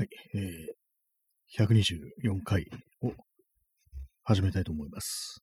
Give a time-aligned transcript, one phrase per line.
[0.00, 2.64] はい、えー、124回
[3.02, 3.12] を
[4.24, 5.42] 始めたいと思います。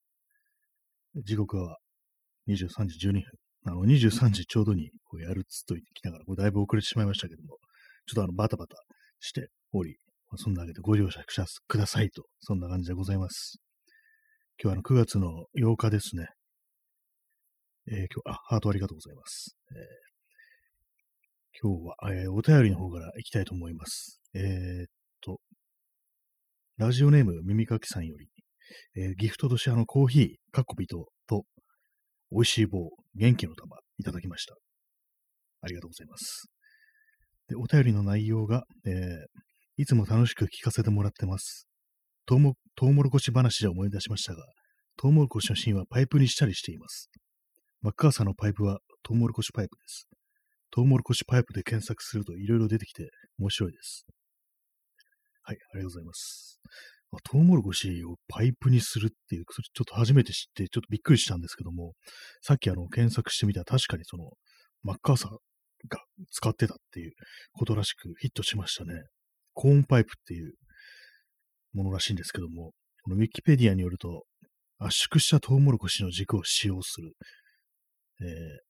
[1.23, 1.77] 時刻は
[2.47, 3.23] 23時12分。
[3.65, 7.59] あの、23時ちょうどにこうやるっつっといてきながら、これだいぶ遅れてしまいましたけども、
[8.07, 8.78] ちょっとあの、バタバタ
[9.20, 10.00] しており、
[10.32, 11.21] まあそんなわけでご了承
[11.68, 13.60] くださいと、そんな感じでございます。
[14.60, 16.30] 今日はあの、9月の8日ですね。
[17.92, 19.55] えー今日、あ、ハートありがとうございます。
[19.70, 20.07] えー
[21.62, 24.21] 今日は、えーお便りの方から行きたいと思います。
[24.36, 24.86] えーっ
[25.21, 25.39] と、
[26.78, 28.28] ラジオネーム耳かきさんより、
[28.96, 31.46] えーギフトとしてあのコーヒー、カッコビトと、
[32.31, 34.56] 美味しい棒、元気の玉、いただきました。
[35.62, 36.48] ありがとうございます。
[37.48, 38.94] で、お便りの内容が、えー
[39.80, 41.67] いつも楽しく聞かせてもらってます。
[42.26, 44.44] トウモトウモロコシ話で思い出しましたが、
[44.95, 47.12] トウモロコシの芯はパイプにしたりしています。
[47.81, 50.08] マッカーサーのパイプはトウモロコシパイプです。
[50.77, 54.05] トウモロコシパイプで検索するといろいろ出てきて面白いです。
[55.41, 56.61] はい、ありがとうございます。
[57.13, 61.94] あトウモロコシをパイプにするっていう、それちょっと初めて知って、ちょっとびっくりしたんですけども、
[62.44, 64.30] さっきあの検索してみたら確かにその、
[64.84, 66.00] マッカーサーが
[66.31, 67.14] 使ってたっていう
[67.53, 69.02] ことらしくヒットしましたね。
[69.56, 70.53] コーンパイプっていう
[71.73, 74.25] ものらしいんですけども、このウィキペディアによると、
[74.78, 77.14] 圧縮したトウモロコシの軸を使用する、
[78.22, 78.67] えー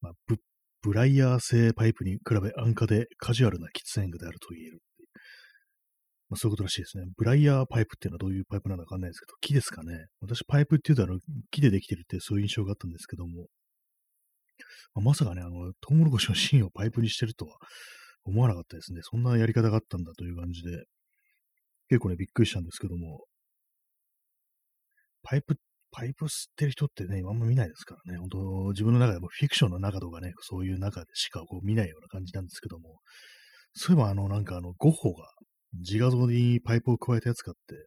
[0.00, 0.36] まあ、ブ
[0.82, 4.80] ブライヤー製パイプに比べ安価でカジュアルな喫煙具であると言える。
[6.28, 7.04] まあ、そういうことらしいですね。
[7.16, 10.06] ブライヤーパイプっていうのはどういうパイプなのかわかんないですけど、木ですかね。
[10.20, 13.46] 私パイプって言うとあの木でできてるってそういう印象があったんですけども、
[14.94, 17.56] まあまさかね、あの、トウモロコシの芯をパイプにしてるとは
[18.24, 19.00] 思わなかったですね。
[19.02, 20.84] そんなやり方があったんだという感じで、
[21.88, 23.24] 結構ね、びっくりしたんですけども、
[25.22, 25.56] パイプっ、
[25.98, 28.38] パイプ吸ってる人ってね、あんま見ないですからね、本当
[28.72, 32.98] 自分の中でもフィクションの中とかね、そういう中でしかこう見ないような感じなんですけども、
[33.72, 35.24] そういえばあの、なんかあの、ゴッホが
[35.72, 37.86] 自画像にパイプを加えたやつがあって、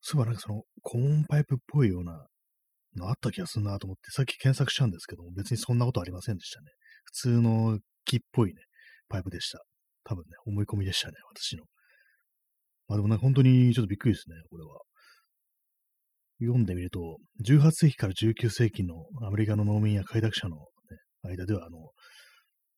[0.00, 2.24] そういえばなんかその、コーンパイプっぽいような
[2.96, 6.66] のあった気がするなと思って、さっき検索したんですけども、別にそんなことありませんでしたね。
[7.06, 8.62] 普通の木っぽいね、
[9.08, 9.58] パイプでした。
[10.04, 11.64] 多分ね、思い込みでしたね、私の。
[12.86, 14.82] まあでもなんか本当にちょっとびっくりですね、これは。
[16.40, 18.94] 読んでみると、18世紀から19世紀の
[19.26, 20.62] アメリカの農民や開拓者の、ね、
[21.22, 21.90] 間では、あの、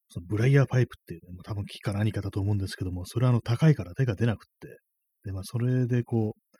[0.08, 4.78] そのブライヤーパイプっていう、ね、多分木か何かだと思うんですけども、それはあの高いから手が出なくって、
[5.24, 6.56] で、まあそれでこう、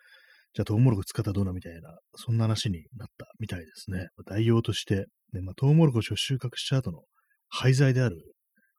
[0.55, 4.09] じゃあトウモロコシ使ったらどうなみたいな、そんな話になったみたいですね。
[4.27, 7.01] 代用として、でまあ、トウモロコシを収穫した後の
[7.49, 8.17] 廃材である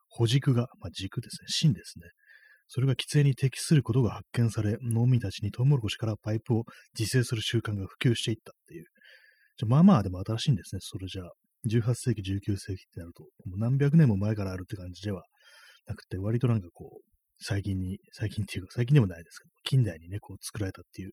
[0.09, 2.05] 穂軸が、まあ、軸ですね、芯ですね。
[2.67, 6.63] それが喫煙に適することが発見され、農民たちにトウモロコシからパイプを
[6.97, 8.85] 自生する習慣が普及していったっていう。
[9.57, 11.31] じゃまあまあでも新しいんですね、それじゃあ。
[11.65, 15.23] 18世紀、19世紀ってなると、もう何百年も前からあるって感じでは
[15.87, 21.11] なくて、割となんかこう、最近に、最近っていうか、最近でもないですけど、近代にね、こう作られたっていう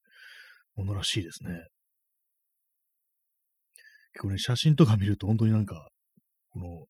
[0.76, 1.50] ものらしいですね。
[4.12, 5.88] 結構ね、写真とか見ると本当になんか、
[6.50, 6.86] この、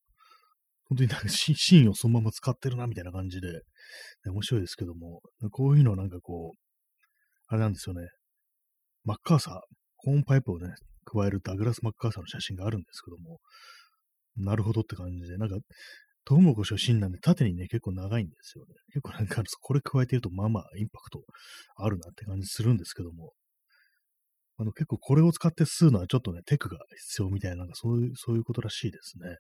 [0.91, 3.63] 本当になんかシーンをそのまま使ってるなみたいな感じで、
[4.27, 5.21] 面白いですけども、
[5.53, 6.59] こういうのなんかこう、
[7.47, 8.09] あれなんですよね。
[9.05, 9.55] マッカーサー、
[9.97, 10.75] コーンパイプをね、
[11.05, 13.39] 加えるダグラス・マッカーサーの写真があるんですけども、
[14.37, 15.57] なるほどって感じで、なんか、
[16.25, 18.75] トウモコシの芯なんで縦にね、結構長いんですよね。
[18.93, 21.23] 結構なんか、これ加えてると、まあまあインパクト
[21.77, 23.33] あるなって感じするんですけども、
[24.59, 29.37] あの結構これを使って吸うのはちょっとね、テクが必要みたいな、なんかそういう、そういうことらしいですね。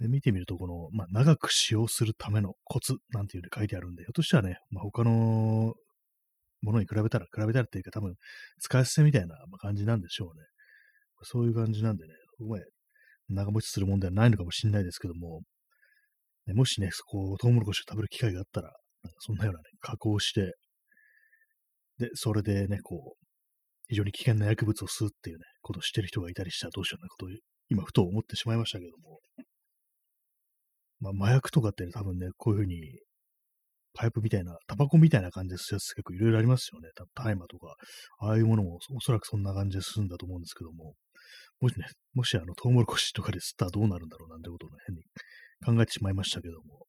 [0.00, 5.74] で見てみると、この、まあ、長く使用するためのコツなんていうの書いてあるんで、ひょっとしたらね、まあ、他の
[6.62, 8.14] ものに比べたら、比べたらっていうか多分、
[8.60, 10.44] 使い捨てみたいな感じなんでしょうね。
[11.22, 12.60] そういう感じなんでね、お前、
[13.28, 15.42] 長持ちするもんではないのかもしれないですけども、
[16.46, 18.68] ね、もしね、そこ、トウモロコシを食べる機会があったら、
[19.02, 20.54] なんかそんなようなね、加工して、
[21.98, 23.24] で、それでね、こう、
[23.88, 27.28] 非常に危険な薬物を吸うっていうね、ことをしてる人がいたりしたらどうしようなことを、
[27.68, 29.18] 今、ふと思ってしまいましたけども、
[31.00, 33.00] まあ、麻薬とかって、多分ね、こういうふうに、
[33.94, 36.88] パイプみたいな、タバコみたいな感じで吸うやつ結構いろいろありますよね。
[37.14, 37.74] 大麻とか、
[38.20, 40.94] ああいうものもおそらくそんな感じで吸うんだと思うんですけども、
[41.60, 44.94] もしね、もしあの、トウモロコシとかで吸ったらどうなるんだろうなんてことをね、変
[45.74, 46.86] に考えてしまいましたけども、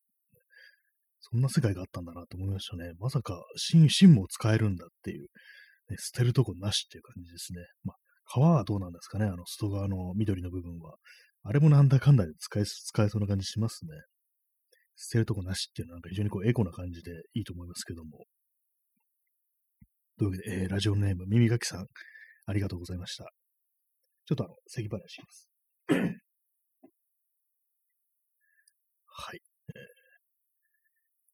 [1.21, 2.93] そんな世界があったんだなと思いましたね。
[2.99, 5.21] まさか、芯、芯も使えるんだっていう、
[5.89, 7.59] ね、捨てるとこなしっていう感じですね。
[7.83, 7.97] まあ、
[8.31, 10.95] 皮はどうなんですかね、あの、外側の緑の部分は。
[11.43, 13.91] あれもなんだかんだで使え、使えそうな感じしますね。
[14.95, 18.25] 捨てるとこなしっていうのはなんか非常にこうエコな感じでいいと思いますけども。
[20.17, 21.87] というわけで、えーラジオネーム、耳かきさん、
[22.45, 23.31] ありがとうございました。
[24.25, 25.49] ちょっとあの、咳払いします。
[29.05, 29.39] はい。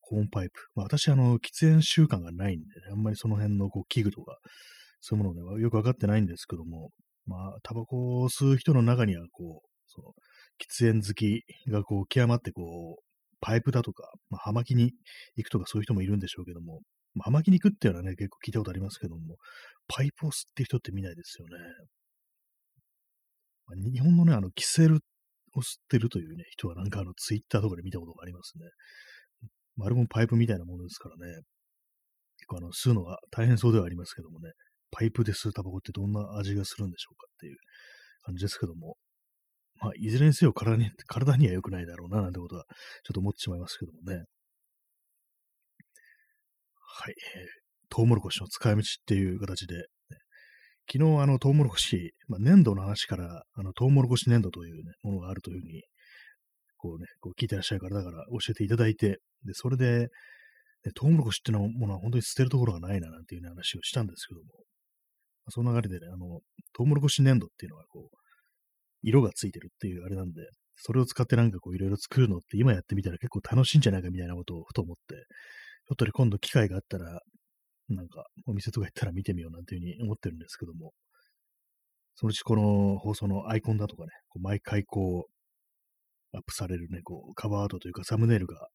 [0.01, 0.53] コーンパイプ。
[0.75, 4.37] まあ、私、あの、喫煙習慣がないんで、ね、あんまりその辺のこう器具とか、
[5.01, 6.91] そういうものね、よくわかってないんですけども、
[7.25, 10.13] まあ、タバコを吸う人の中には、こう、その、
[10.59, 13.03] 喫煙好きがこう、極まって、こう、
[13.41, 14.93] パイプだとか、まあ、葉巻に
[15.35, 16.81] 行くとかそういう人もいるんでしょうけども、
[17.13, 19.37] まあ、葉巻に行くっていうのはね、結構聞いたことありますけども、
[19.87, 21.51] パイプを吸ってる人って見ないですよね。
[23.67, 28.65] まあ、日本のね、あの、キセルを吸ってるというね、人はなんかあの、ツイッターとかで見たことがありますね。
[29.77, 31.41] 丸もパイプみたいなものですからね、
[32.37, 34.51] 結構あの、吸うのが大変そうではありますけどもね、
[34.91, 37.57] パイプで吸うタバコってどんな味がするんでしょうかっていう
[38.23, 38.95] 感じですけども、
[39.81, 42.63] まあ、いずれにせよ体に体には良くないだろうな、なんてことは、
[43.03, 44.25] ちょっと思ってしまいますけどもね。
[46.97, 47.15] はい、
[47.89, 49.87] トウモロコシの使い道っていう形で、
[50.91, 55.83] 昨日、あの、トウモロコシ、まあ、粘土の話から、あの、トウモロコシ粘土という、ね、ものがあるというふうに、
[56.77, 60.07] こうね、こう聞いてらっしゃるから、だから教えていただいて、で、それで、ね、
[60.93, 66.41] トウモロコシっていうものは本当に捨てるところがないな、なんていう、話をしたんですけども、まあ、その流れでね、あの、
[66.73, 68.17] トウモロコシ粘土っていうのは、こう、
[69.05, 70.41] 色がついてるっていうあれなんで、
[70.75, 75.15] それを使ってなんかこういろいろ作るのって今やってみたら結構楽しいんじゃないかみたいなことをふと思って、
[75.87, 77.21] ちょっと今度機会があったら、
[77.87, 80.91] なんか、お店とか行ったら見てみようなんていうふうに思ってるんですけども、
[82.15, 88.67] そのうちこの放送のアイコンだとかね、こう毎回こう、アップされるね、こう、カバーアートというかサムネイルが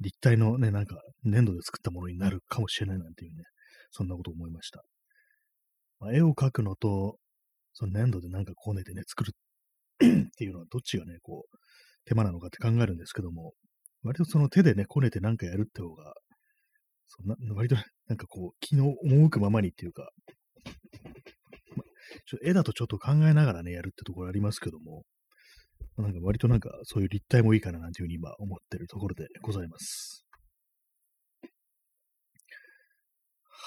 [0.00, 3.44] 立体のね、なんか粘土で作ったものになるかもしれないなんていうね、
[3.92, 4.82] そんなこと思いました。
[6.00, 7.16] まあ、絵を描くのと、
[7.74, 9.32] その粘土でなんかこねてね、作る
[10.00, 11.56] っていうのはどっちがね、こう、
[12.04, 13.52] 手間なのかって考えるんですけども、
[14.02, 16.14] 割とその手でね、こねてなんかやるって方が、
[17.06, 17.76] そんな割と
[18.08, 20.10] なんかこう、気の赴くままにっていうか、
[21.76, 21.84] ま、
[22.26, 25.04] ちょ絵だとちょっと考えながらね、やるってところありますけども、
[25.96, 30.24] なんか割となんかそういう立体もいいかななんていうふうに今思ってるところでございます。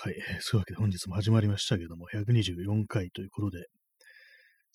[0.03, 0.15] はい。
[0.41, 3.68] そういうわけで本日も始まりましたけども、124回ということで、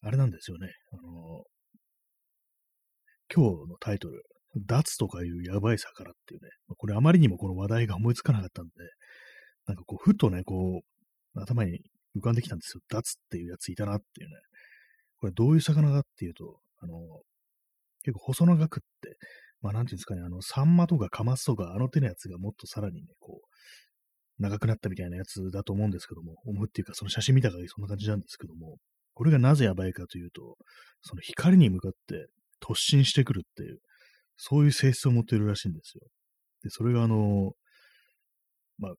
[0.03, 0.69] あれなんですよね。
[0.93, 1.45] あの
[3.35, 4.23] 今日のタイトル、
[4.56, 8.71] 脱とかいうやばい魚っていうね、これあまりにもこの話題が思いつかなかったんで、
[9.67, 10.81] なんかこう、ふとね、こ
[11.35, 11.81] う、頭に
[12.17, 12.81] 浮かんできたんですよ。
[12.89, 14.37] 脱っていうやついたなっていうね。
[15.21, 16.94] これどういう魚かっていうと、あの、
[18.03, 19.19] 結構細長くって、
[19.61, 28.79] まあなんていうんですかね、あの、サンマとかカマスとかあの手のやつがもっとさらにね、こう、長くなったみたいなやつだと思うんですけども、思うっていうか、その写真見た限りそんな感じなんですけども、
[29.19, 30.56] これがなぜやばいかというと、
[31.03, 32.29] その光に向かって
[32.65, 33.81] 突進してくるっていう、
[34.37, 36.06] そういう性質を持っているらしいんですよ。
[36.62, 37.50] で、それがあの、
[38.79, 38.93] まあ、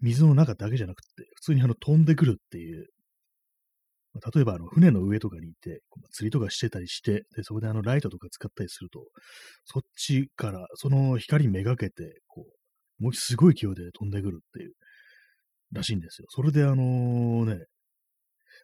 [0.00, 2.88] 水の中だけじゃなくて、普通にあの飛んでくるっていう、
[4.12, 9.04] まあ、例えばあの船の上とかにいて、釣りとかしてたりして、で、そこであのライトとか使ったりすると、
[9.66, 12.44] そっちからその光めがけて、こ
[12.98, 14.72] う、もうすごい勢いで飛んでくるっていう、
[15.70, 16.26] らしいんですよ。
[16.30, 17.66] それであのね、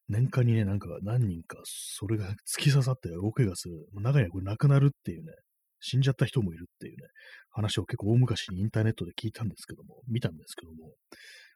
[0.09, 3.87] 年間にね、なんか何人か、それが突き刺さって大怪我する。
[3.95, 5.33] 中にはこれ亡くなるっていうね、
[5.81, 7.09] 死んじゃった人もいるっていうね、
[7.51, 10.93] 話を結構大昔にインターネットで聞いたんですけども、見たんですけども、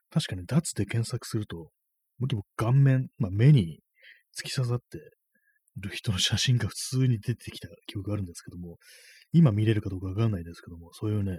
[0.09, 1.69] 確かに脱で検索すると、
[2.19, 3.79] も顔面、まあ、目に
[4.37, 4.97] 突き刺さって
[5.77, 8.77] る人の写真が普通に出てきた記憶があるんですけども、
[9.33, 11.37] 今見れるかどうかわかんないですけども、そういうね、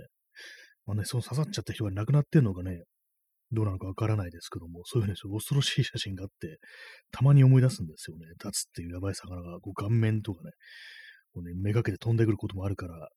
[0.87, 2.82] まあね、その刺さっちゃった人が亡くなってんのがね、
[3.53, 6.58] どうなのかわからないですけども、そういうね、恐ろしい写真があって、
[7.12, 8.26] たまに思い出すんですよね。
[8.38, 10.50] ダツっていうやばい魚が、こう顔面とかね、
[11.32, 13.08] こうね、めがけて飛んでくることもあるから、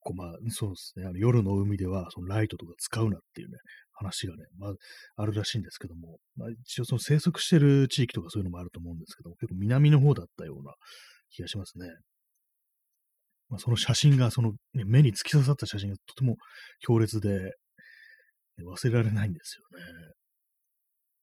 [0.00, 3.58] こうまあ、そうですね、あの夜の海では、そのライトとか使うなっていうね、
[3.92, 4.72] 話がね、まあ、
[5.16, 10.72] あるらしいんですけども、まあ、一応その生息してる地域とかそういうのもあると思うんですけども、結構南の方だったような
[11.30, 11.88] 気がしますね。
[13.48, 16.36] まあ、その写真が、その、ね、目に突き刺さった写真がとても
[16.80, 17.52] 強烈で、
[18.64, 19.84] 忘れられないんですよね。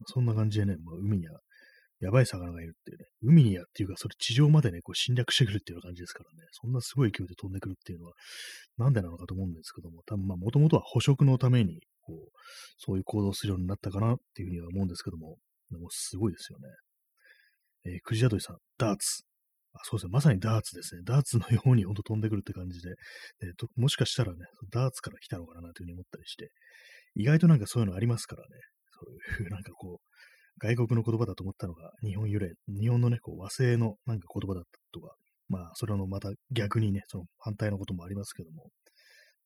[0.08, 1.40] そんな感じでね、まあ、海には
[2.02, 8.14] やばい魚がいるっていうね、海にやっていうか、それ地上までね、こう侵略してくるっていう感じですからね、そんなすごい勢いで飛んでくるっていうのは、
[8.78, 12.30] なんでなのかと思うんですけども、多分まあ、もともとは捕食のために、こう、
[12.78, 15.38] そういう行動するようになったかなっていうふうには思うんですけども、
[15.72, 16.68] でもすごいですよね。
[17.86, 19.24] えー、クジラドリさん、ダーツ。
[19.74, 21.02] あそうですね、まさにダーツですね。
[21.06, 22.90] ダーツのようにほんと飛んでくるって感じで、
[23.42, 24.40] えーと、もしかしたらね、
[24.72, 26.50] ダーツから来たのかなというふうに思ったりして、
[27.16, 28.48] 意外となんかそういうのありますからね。
[28.92, 35.16] そういう なんかこう、外国の言葉だと思ったのが日本由来、日本のね、こう和製のなんか言葉だったとか、
[35.50, 38.70] まあ、それのまた逆にね、その反対のこともありますけども、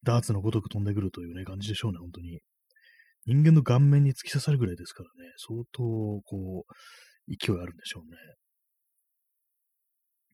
[0.03, 2.39] ダーツのごとく飛んでくるというね、感じでしょうね、本当に。
[3.25, 5.83] 人間の顔面に突き刺さるぐらいですからね、相当、
[6.23, 8.17] こう、勢いあるんでしょうね。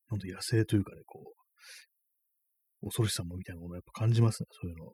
[0.07, 1.33] 本当野生というかね、こ
[2.81, 4.93] う、恐ろしさもみたいなものをやっぱ感じますね、そういうの。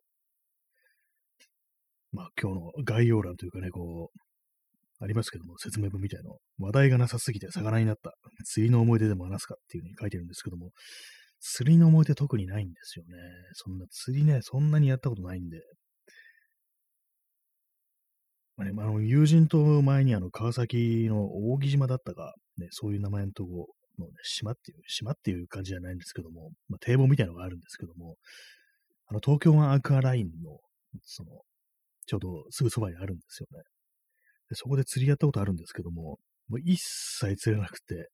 [2.11, 4.19] まあ今日の概要欄というかね、こう、
[5.03, 6.37] ありますけども、説明文みたいの。
[6.59, 8.13] 話題がなさすぎて魚になった。
[8.45, 10.69] 釣りの思い出でも話すかっていう風に書いてるんですけども、
[11.39, 13.17] 釣りの思い出特にないんですよね。
[13.53, 15.59] そんな釣りね、そんなにやったことないんで。
[18.57, 28.17] まあね、あの友人と前にあの川崎の扇島だったか、ね、そういう名前のとこの、ね、島っていう、島っていう感じじゃないんですけども、まあ、堤防みたいなのがあるんですけども、
[29.07, 30.59] あの東京湾アクアラインの、
[31.03, 31.41] その、
[32.05, 33.63] ちょうどすぐそばにあるんですよね。
[34.49, 38.09] でそこで釣りやったことあるんですけども、もう一切釣れなくて、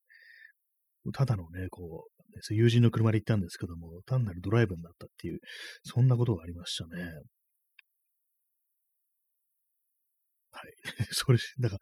[1.13, 2.07] ただのね、こ
[2.49, 5.39] う、友人の車で行ったんですけども、単なるドライブになったっていう、
[5.83, 7.03] そんなことがありましたね。
[10.51, 10.73] はい。
[11.11, 11.77] それ、だか、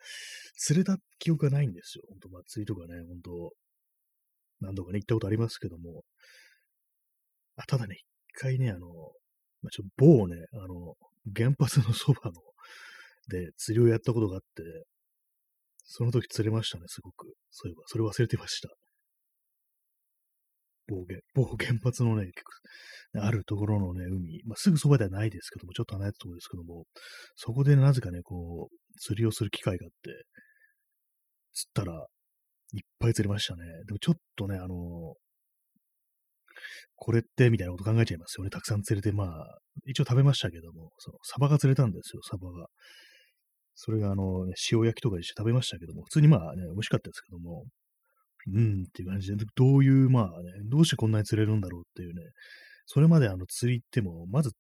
[0.57, 2.03] 釣れた記憶がないんですよ。
[2.09, 3.53] 本当まあ、釣りとかね、本当
[4.62, 6.03] 何度かね、行ったことありますけども、
[7.55, 8.88] あただね、一回ね、あの、
[9.62, 10.95] まあ、ちょっと某ね、あの、
[11.36, 12.34] 原発のそばの、
[13.29, 14.86] で、釣りをやったことがあって、
[15.84, 17.34] その時釣れましたね、すごく。
[17.51, 18.70] そういえば、それ忘れてました。
[20.88, 22.32] 某原某原発のね、
[23.15, 26.86] あるところのね、海、まあ、すぐそばではないですけども、ちょっと離れたところですけども、
[27.36, 30.25] そこでなぜかね、こう、釣りをする機会があって、
[31.53, 32.05] 釣ったら、
[32.74, 33.63] いっぱい釣れましたね。
[33.86, 35.15] でもちょっとね、あの
[36.95, 38.50] これって、みたいなこと考えちゃいますよね。
[38.50, 42.67] たくさん釣れて、まあ、一応食べましたけども、その、サバが釣れたんですよ、サバが。
[43.75, 47.65] それが、あの、塩焼きとかにして食べましたけども、普通にまあね、美味しかったですけども、
[48.53, 52.22] うんっていう感じで、どういう、まあね、どうしてこんなに釣れるんだろうっていうね、
[52.86, 54.51] それまであの釣り行っても、まず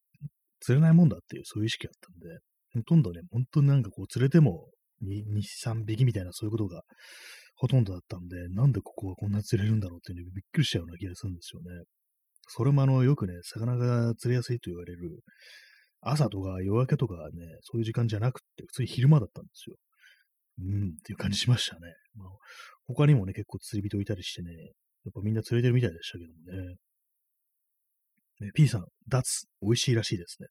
[0.59, 2.39] 釣れないもんだっていう、そういう意識があったんで、
[2.73, 4.67] ほとんどね、本当になんかこう釣れても
[5.03, 6.81] 2、2 3匹みたいなそういうことが
[7.55, 11.85] ほとんどだったんで、なんでここはこんなに釣れるんだろうっていうね、びっくりしちゃうような気がするんですよね。
[12.47, 15.21] それもあの、よくね、魚が釣れやすいと言われる、
[16.01, 17.21] 朝とか夜明けとかね、
[17.61, 19.75] そういう時間じゃなくて、普通に昼間だったんですよ。
[20.59, 21.81] うんっていう感じしましたね。
[22.15, 22.27] まあ、
[22.87, 26.75] 他にもね、結構釣り人いたりしてね、やっぱみんな釣れてるみたいでしたけどもね。
[28.41, 30.47] ね P さん、ダツ、美味しいらしいですね。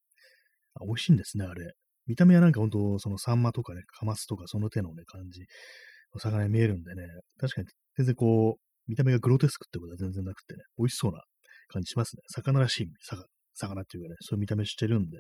[0.75, 1.73] あ、美味しいんですね、あれ。
[2.07, 5.47] 見た目はなんかほんと、そのサンマとかね、カマスとかその手のね、感じ、
[6.15, 7.03] お魚に見えるんでね、
[7.39, 11.23] 確かに全然こう、見た目がグロテスクってことは全然なくてね、美味しそうな
[11.69, 12.23] 感じしますね。
[12.29, 12.87] 魚らしい
[13.55, 15.19] 魚っていうかね、そういう見た目してるんで、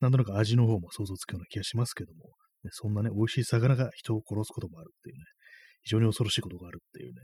[0.00, 2.30] なんとなく味の方も想像つくような気がしますけども、
[2.64, 5.24] ね、そんなね、美味しい魚が人を殺すこともあるっていうね、
[5.82, 7.20] 非常に恐ろしいことがあるっていうね、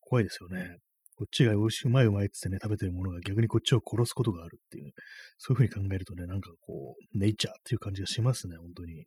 [0.00, 0.78] 怖いですよね。
[1.16, 4.90] こっちが美味しい、うまいうまいってね、食べてるものが逆にこっちを殺すことがあるっていう、
[5.38, 9.04] そういうふうに考えるとね、なんかこう、ネイチャーっていう感じがしますね、本当に。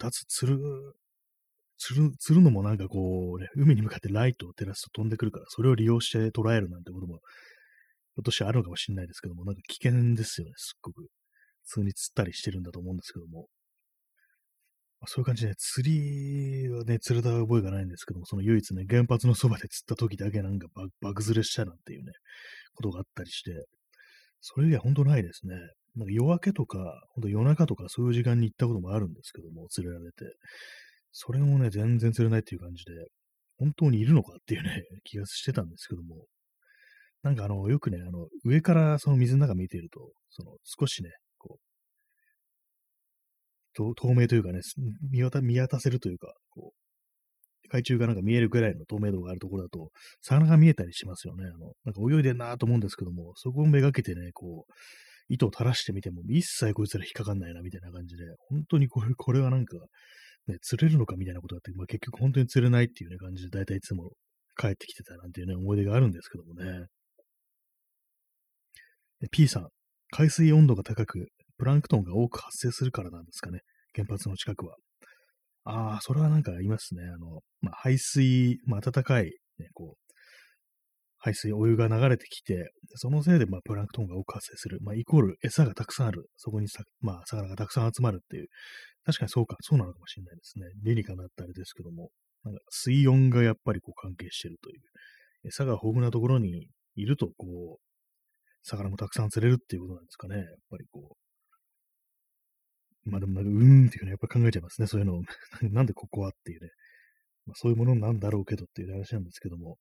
[0.00, 0.58] 脱釣る、
[1.78, 11.08] 釣る、釣るのもなんかこうね、海に向かってライトを照らすと飛んでくるから、それを利用して捉えるなんてことも、ひょっとしてあるのかもしれないですけども、なんか危険ですよね、すっごく。
[11.64, 13.46] 普通に釣ったりしてるんだと思うんですけども。
[15.00, 20.66] まあ、そういう感じで、ね釣りはね、釣れた覚えがないんですけども、その唯一ね、原発のそばで釣った時だけなんか
[21.00, 22.12] 爆釣れしたなんていうね、
[22.74, 23.66] ことがあったりして、
[24.40, 25.54] それ以外本当ないですね。
[25.96, 26.78] なんか夜明けとか、
[27.14, 30.24] ほんと夜中とかそういう時間に行ったこともあるんですけども、釣れられて。
[31.12, 32.92] それもね、全然釣れないっていう感じで、
[33.58, 36.26] 本当にいるのかっていうね、 気がしてたんですけども、
[37.22, 41.58] なんかあの、よくね、あの、上からその水の中見ていると、その少しね、こ
[43.78, 44.60] う、透明というかね、
[45.10, 49.90] 見渡見渡せるというか、こう、海中がなんか見えるぐらいの透明度があるところだと、
[50.22, 51.44] 魚が見えたりしますよね。
[51.46, 54.72] あの、なんか泳いでんなと思うんですけども、そこをめがけてね、こう、
[55.30, 59.76] 糸を垂らしてみても、一切こいつら引っかかんないな、みたいな感じで、本当にこれ、これはなんか、
[60.48, 64.10] ね、釣れるのかみたいなことがあって、まあ、結局本当に釣れないっていうね、感じで、だいたいいつも
[64.58, 66.86] 帰ってきてたなんていうね、思い出があるんですけどもね。
[69.30, 69.68] P さん、
[70.10, 73.60] 海水温度が高く、プランクトンが多く発生するからなんですかね。
[73.94, 74.76] 原発の近くは。
[75.64, 77.02] ああ、それはなんかありますね。
[77.04, 79.24] あの、まあ、排水、まあ、暖かい、
[79.58, 80.09] ね、こう、
[81.22, 84.78] 排水、お湯が流れてきて、そのせいで、まあ、プランクトンが多く発生する。
[84.80, 86.30] まあ、イコール餌がたくさんある。
[86.36, 88.48] そこにさ、まあ、魚がたくさん集まるっていう。
[89.04, 90.66] 確かにそうか、そうなのかもしれないですね。
[90.82, 92.10] 理にかなったあれですけども、
[92.42, 94.80] なんか水温がやっぱりこう関係してるという。
[95.44, 97.80] 餌が豊富なところにいると、こう、
[98.62, 100.36] 魚もたくさん釣れるっていうことなんですかね。
[100.36, 101.16] やっぱりこ
[103.06, 103.10] う。
[103.10, 104.86] まあでもなんか、うーんっていうね、やっぱり考えちゃいますね。
[104.86, 105.22] そういうのを。
[105.70, 106.70] なんでここはっていうね。
[107.46, 109.78] まあ、そういうものなんだろうけどっていう話なんですけども。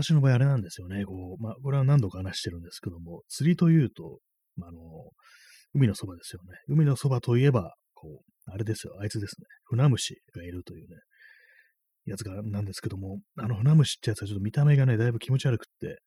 [0.00, 1.04] 私の場合あれなんですよね。
[1.04, 4.20] こう、まあ、これは何度か話してるんですけども、釣りというと、
[4.56, 4.78] まあ、あの、
[5.74, 6.56] 海のそばですよね。
[6.68, 9.46] 海のそばといえば、こう、あれですよ、あいつですね。
[9.64, 10.96] 船虫がいるというね、
[12.06, 15.98] やつがなんですけども、あの船虫ってやつはちょっと見た目がね、だいぶ気持ち悪くって、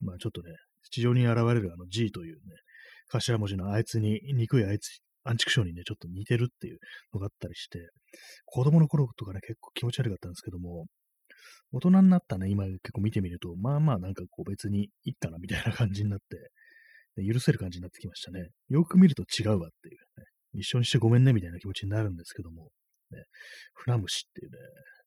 [0.00, 0.50] まあちょっとね、
[0.90, 2.40] 地上に現れるあの G というね、
[3.08, 6.78] 頭文字のあいつに、憎いあいつ、アンチクションにね、ちょっと似てるっていう
[7.14, 7.78] のがあったりして、
[8.44, 10.86] 子供の頃とかね、結構気持ち悪かったんですけども、
[11.72, 16.50] 大人になったね、今結構見てみると、まあまあなんかこう別にいいかなみたいな感じになって、
[17.22, 18.50] 許せる感じになってきましたね。
[18.68, 22.70] よく見ると違うわっていうね、一緒にしてごめんねみたいな気持ちになるんですけども、
[23.10, 23.22] ね、
[23.74, 24.58] 船虫っていうね、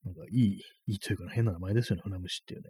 [0.06, 2.70] なんかいい、いいというか、変な名前ですよね、船虫っていうね。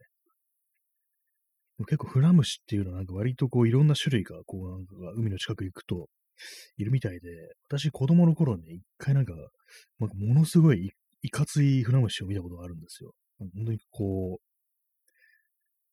[1.85, 6.09] 結構フラムシっていうのはなんか割とこういろんな種類がこうなんか海の近く行くと
[6.77, 7.29] いるみたいで、
[7.69, 9.33] 私子供の頃ね、一回なんか、
[9.99, 10.91] なんかものすごい
[11.21, 13.13] いかついフラムシを見たことがあるんですよ。
[13.39, 14.43] 本当にこう、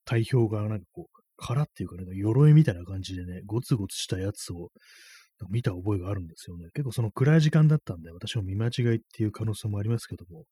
[0.05, 4.71] 体表がなんかこう、殻っていうかね、鎧みたいな感じでね、ゴツゴツしたやつを
[5.51, 6.69] 見た覚えがあるんですよね。
[6.75, 10.45] 結構その暗い時間だったんで、私も見間違いっていう可能性もありますけども、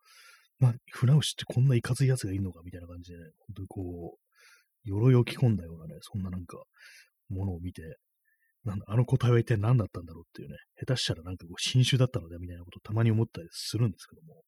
[0.58, 4.18] まあ、船牛ってこんないかついやつがいるのかみたいな感じでね、本当にこう、
[4.84, 6.58] 鎧を着込んだようなね、そんななんか、
[7.30, 7.82] ものを見て、
[8.64, 14.42] なん、あの個体は一体何だったんだろうっていうね、下手したらなんかこう、新種だったのでみたいなことをたまに思ったりするんですけども、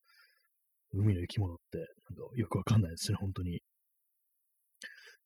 [0.96, 3.60] 海の生き物って、なんかよくわかんないですね、本当に。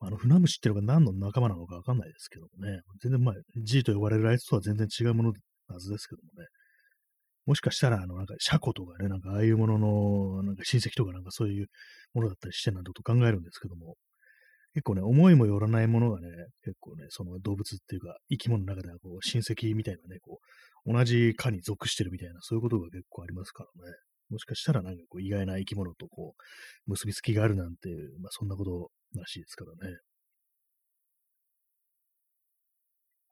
[0.01, 5.33] あの、船虫っていうのが何の仲間なのかわかんないですけどもね、全然まあ、G と呼ばれるあいつとは全然違うもの
[5.69, 6.49] はずですけどもね、
[7.47, 11.67] もしかしたら、あの、なんか、シャコとかね、なんか、ああいうものの、なんか親戚とかなんかそういう
[12.15, 13.97] ものだったりしてなんてこと考えるんですけども、
[14.73, 16.29] 結構ね、思いもよらないものがね、
[16.63, 20.39] 結構ね、その動物っていうか、生き物の中ではこう親戚みたいなね、こ
[20.87, 23.97] う、同じ科に属してるみたいな、そういうことが結構ありますからね。
[24.31, 26.35] もしかしたらなんかこう意外な生き物とこ
[26.87, 27.89] う、結びつきがあるなんて、
[28.21, 29.97] まあそんなことらしいですからね。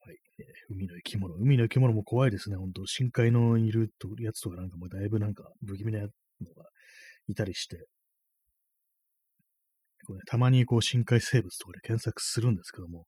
[0.00, 0.16] はい。
[0.38, 1.34] えー、海の生き物。
[1.36, 3.90] 海の生き物も怖いですね、本当深海のいる
[4.20, 6.10] やつとかなんかもだいぶなんか不気味なのが
[7.28, 7.86] いたりして、
[10.08, 13.04] 構ね、たまにこう深海生物とかで検索するんですけども、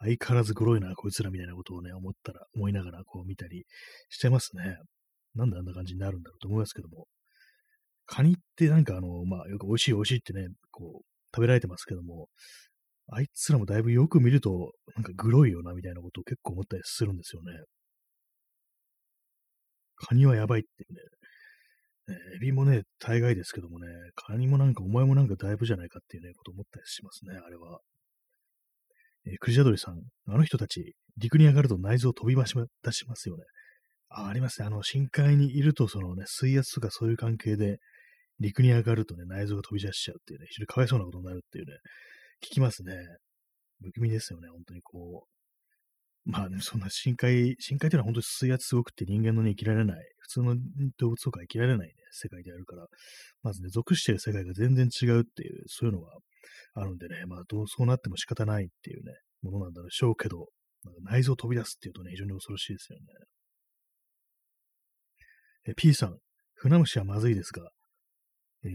[0.00, 3.64] 相変わらずグロいな、こいつらみたいなことをね、思ったら、思いながらこう見たり
[4.08, 4.76] してますね。
[5.34, 7.06] なんであんな感じになるんだろうと思いますけども、
[8.10, 12.26] カニってなんかあの、まあよく美味しい美味しいってね、こう、食べられてますけども、
[13.06, 17.52] あいつらもだいぶよく見ると、なんかグロいよな、みたいなことを結構思ったりするんですよね。
[19.94, 27.78] カニはやばいってね、エビもね、大概ですけどもね、カニもなんか、お前もなんかだいぶじゃないかっていうね、こと思ったりしますね、あれは。
[29.26, 33.44] えー、クジラドリさん、あの人たち、陸に上がると内臓飛び出しますよね。
[34.08, 34.66] あ、ありますね。
[34.66, 37.78] あの、深海にいると、そのね、水圧とかそういう関係で、
[38.40, 41.72] 陸に上がるとね、内臓が飛び出しちゃうっていうね、非常にかわいそうなことになるっていうね、
[42.42, 42.94] 聞きますね。
[43.82, 50.56] 不気味ですよね、本当にこう、まあね、そんな深海、深海っていうのは本当に水圧すごくて人間のね、生きられない、普通の
[50.98, 52.86] 動物とか生きられないね、世界であるから、
[53.42, 56.12] まずね、属してる世界が全然違うっていう、そういうのが
[56.74, 60.48] あるんでね、まあどうそうなっても仕方ないっていうね、ものなんだろうしょうけど、
[60.82, 63.04] まあ、内臓飛び出すっていうとね、非常に恐ろしいですよね。
[65.68, 66.18] え、P さん、
[66.54, 67.70] 船虫はまずいですが、
[68.64, 68.72] えー、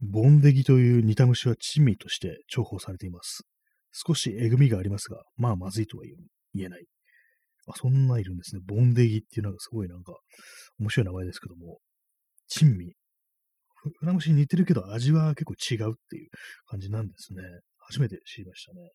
[0.00, 3.42] ボンデギという煮た虫は珍味として重宝されています。
[3.92, 6.04] 少しえぐみがありますが、まあまずいとは
[6.54, 6.84] 言えない。
[7.66, 8.62] あ、そんないるんですね。
[8.64, 10.14] ボンデギっていうのがすごいなんか
[10.78, 11.78] 面白い名前ですけども、
[12.48, 12.94] 珍味。
[14.00, 16.30] 船虫に似てるけど味は結構違うっていう
[16.66, 17.42] 感じなんですね。
[17.78, 18.90] 初めて知りましたね。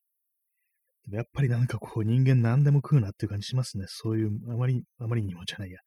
[1.06, 3.86] でもやっぱりなんかこう人間何でも食うなっていう感じしますね。
[3.88, 5.80] そういう、あまり、あまりにもじゃないや。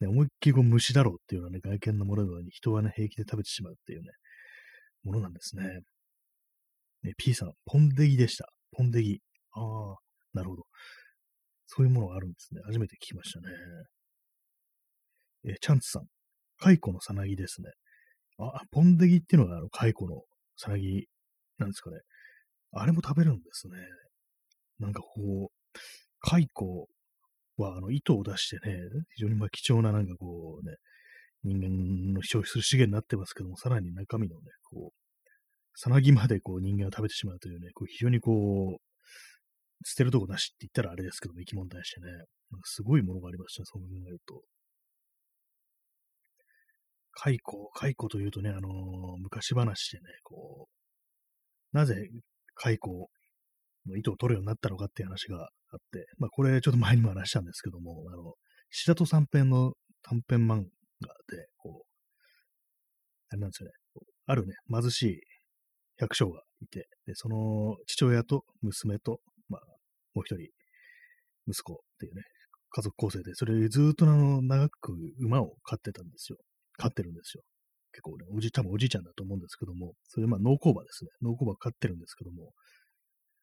[0.00, 4.10] ね、思いっきりこう虫だろうっていうようなね、外見のものに人はね、平気で食べてしまうっていうね、
[5.04, 5.80] ものなんですね。
[7.02, 8.48] ね、P さん、ポンデギでした。
[8.72, 9.20] ポンデギ。
[9.52, 9.96] ああ、
[10.34, 10.64] なるほど。
[11.66, 12.60] そういうものがあるんですね。
[12.64, 13.46] 初めて聞きましたね。
[15.44, 16.06] えチャンツさん。
[16.60, 17.70] 蚕のさなぎですね。
[18.38, 20.22] あ、ポンデギっていうのがあの蚕の
[20.56, 21.06] さなぎ
[21.58, 21.98] なんですかね。
[22.72, 23.76] あれも食べるんですね。
[24.78, 25.78] なんかこう、
[26.22, 26.86] 蚕
[27.62, 28.76] はあの糸を出してね、
[29.14, 30.76] 非常にまあ貴重ななんかこうね、
[31.44, 34.98] 人間の消費する資源になってますけども、さらに中身のね、こう、
[35.74, 38.82] さなぎまでこう人間を食べてしまうというね、こう非常にこう、
[39.84, 42.26] 捨てるとこなしって言ったらあれですけども、生き物に対してね、なんか
[42.64, 44.42] すごいものがありましたね、そう考えると。
[47.14, 47.38] 蚕、
[47.74, 50.68] 蚕というとね、あのー、昔話でね、こ
[51.72, 52.08] う、なぜ
[52.56, 53.06] 蚕の
[53.96, 58.34] 糸を取るようになったのかっていう話があって、まあこれちょっと前にも話したんですけども、あの、
[58.70, 60.64] 白戸三編の短編漫
[61.00, 61.88] 画で、こう、
[63.30, 63.72] あれなんですよね、
[64.26, 65.20] あるね、貧しい
[65.96, 69.60] 百姓がいて、で、その父親と娘とまあ、
[70.14, 70.48] もう一人、
[71.46, 72.22] 息子っていうね、
[72.70, 76.38] 家族構成で、それずっとあの、長く馬を飼ってたんですよ。
[76.76, 77.42] 飼ってるんですよ。
[77.92, 81.10] 結構ね、おじ、多分おじいちゃんだと思うんですけども、それまあ農耕馬ですね。
[81.22, 82.52] 農耕馬飼ってるんですけども、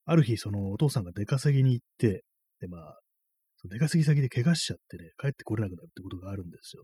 [0.06, 2.24] ある日、そのお父さんが出稼ぎに行って、
[2.62, 3.00] で、まあ、
[3.68, 6.84] 出稼ぎ先で怪我しちゃってね、帰ってこれなくなるってことがあるんですよ。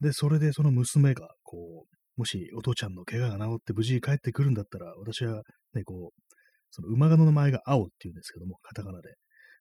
[0.00, 5.42] で、それでその娘が、こう、もしお父ちゃんの怪我が治って無事帰ってくるんだったら、私は
[5.74, 6.22] ね、こう、
[6.70, 9.14] その馬鹿の名前が青っていうんですけども、カタカナで。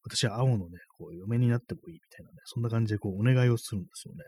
[0.03, 4.23] 私は青のね、こう、嫁になってもいいみたいなね、そんな感じでこう、お願いをするんですよね。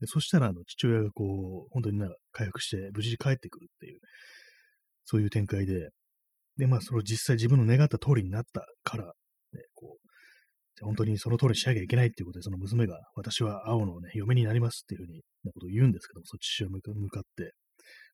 [0.00, 4.00] でそしたら、あの、父親がこう、本当になんか回復して無事に帰ってくるっていう、
[5.04, 5.90] そういう展開で、
[6.56, 17.52] で、まあ、それを実際自分の願った通りになったから、ね、こう、本当にその通りにしなきゃいけないっていうことで、その娘が、私は青のね、嫁になりますっていうふうに、なことを言うんですけども、その父親向かって、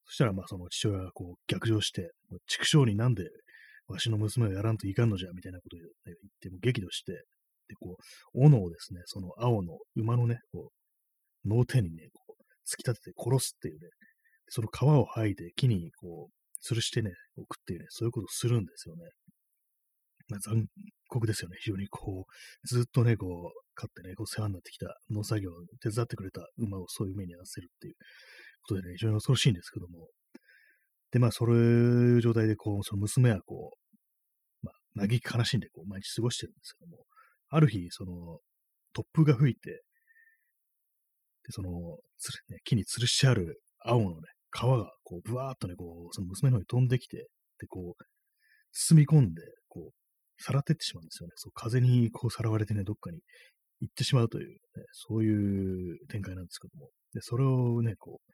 [0.04, 2.10] そしたら、まあ、その父親がこう逆上して、
[2.46, 3.24] 畜生になんで
[3.88, 7.96] わしの娘をやらんといかんのじゃ、みたいなことを言って、も激怒して、で、こ
[8.34, 10.70] う、斧をですね、その青の馬のね、こ
[11.44, 13.88] う、脳天にね、こう、突き立てて殺すっていうね、
[14.48, 19.02] その皮を剥いで木にこう、吊るしてね、置くっていうね、そういうことをするんですよね。
[20.28, 20.66] まあ、残
[21.08, 21.56] 酷ですよね。
[21.60, 27.94] 非常にこう、ずっとね、こう、飼ってね、こう世話になってきた農作業を手伝ってくれた馬をそういう目に合わせるっていう
[28.62, 30.08] ことでね、非常に恐ろしいんですけども、
[31.10, 33.72] で、まあ、そういう状態で、こう、その娘は、こ
[34.62, 34.72] う、ま
[35.04, 37.04] あ、嘆き悲しんで、こう、毎日過ごしてるんですけども、
[37.48, 38.40] ある日、その、
[38.94, 39.80] 突風が吹いて、で、
[41.50, 41.70] その、
[42.18, 48.04] つるね、木に吊るしてある青のね、皮が、こう、ぶわーっとね、こう、その娘の方に飛んできて、で、こう、
[48.72, 51.32] 包み込んで、こう、さらってってしまうんですよね。
[51.36, 53.20] そう、風にこうさらわれてね、どっかに
[53.80, 54.56] 行ってしまうという、ね、
[54.92, 58.32] そういう展開なんですけども、で、それをね、こう、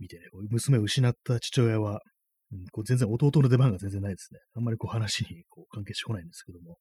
[0.00, 2.00] 見てね、娘を失った父親は、
[2.52, 4.40] うん、こう全然弟の出番が全然ないですね。
[4.56, 6.78] あんまりこう話にこう関係してこないんですけども。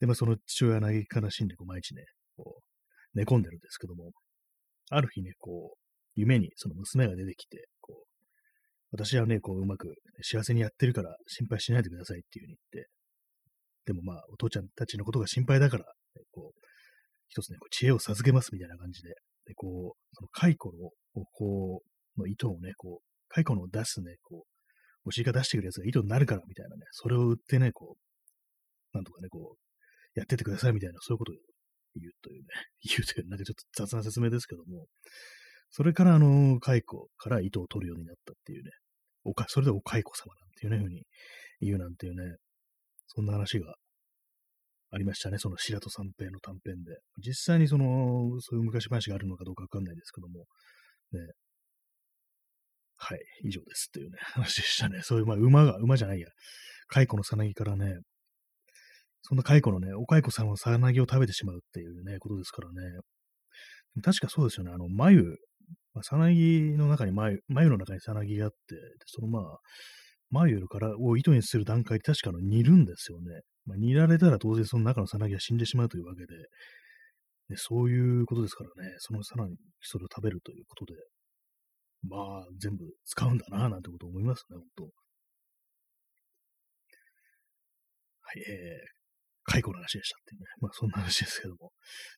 [0.00, 2.02] で、まあその父親は嘆き悲しんでこう毎日ね、
[2.36, 4.10] こう寝込んでるんですけども、
[4.90, 5.79] ある日ね、こう、
[6.20, 8.06] 夢にその娘が出てきて、こう、
[8.92, 12.90] 私はね、こううまく幸せにやってるから心配しないでくださいっていう風に言って、
[13.86, 16.60] でもまあお父ちゃんたちのことが心配だから、ね、こう、
[17.28, 19.14] 一つね、こう知恵を授けますみたいな感じで、
[19.46, 20.92] で、こう、その蚕を
[21.32, 31.34] こう、の糸をね、こう、蚕の出すね、こう、お尻が出してくるやつが糸になるからみたいなね、それを売ってね、こう、なんとかね、こう、やっててくださいみたいな、そういうことを
[31.96, 32.46] 言うというね、
[32.82, 34.86] 言うという、なんかちょっと雑な説明ですけども、
[35.70, 36.82] それからあの、蚕
[37.16, 38.70] から糸を取るようになったっていうね、
[39.24, 41.04] おか、それでお蚕様なんていうね、ふうに
[41.60, 42.36] 言うなんていうね、
[43.06, 43.74] そんな話が
[44.92, 46.98] ありましたね、その白戸三平の短編で。
[47.18, 50.46] 実際にその、そういう昔話があるのかどうかわかんないですけども、
[51.12, 51.20] ね、
[52.96, 55.02] はい、以上ですっていうね、 話でしたね。
[55.02, 56.28] そういう、まあ、馬が、馬じゃないや、
[56.88, 57.98] 蚕のさなぎからね、
[59.22, 62.98] そんな蚕のね、お蚕さんのさなぎを食べてしまうっていうね、ことですからね。
[64.02, 65.36] 確かそうですよね、あの、眉、
[65.94, 68.56] まあ、さなぎの中に眉、眉の中にさなぎがあって、
[69.06, 69.58] そのまあ、
[70.30, 73.40] 眉からを糸にする段階で確かの煮るんですよね。
[73.66, 76.26] まあ、煮られたら当然その中のさなぎは死んでしまうというわけで、
[77.48, 80.94] でそういうことですからね、そのさらにそれを食べるということで、
[82.08, 84.84] まあ、全部使うんだな、なんてこと思いますね、本当。
[84.84, 84.88] は
[88.38, 88.99] い、えー、
[89.50, 90.46] 蚕の話でしたっていうね。
[90.60, 91.72] まあ、そんな話ですけども。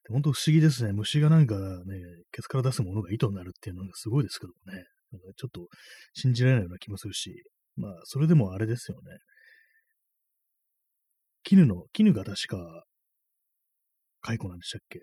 [0.04, 0.92] で本当不思議ですね。
[0.92, 1.64] 虫がなんかね、
[2.30, 4.84] ケツから出すものが糸になるっていうのがすごいですけどもね。
[5.12, 5.68] なんかちょっと
[6.14, 7.42] 信じられないような気もするし、
[7.76, 9.18] まあ、それでもあれですよね。
[11.44, 12.84] 絹の、絹が確か、
[14.22, 15.00] 蚕なんでしたっけ？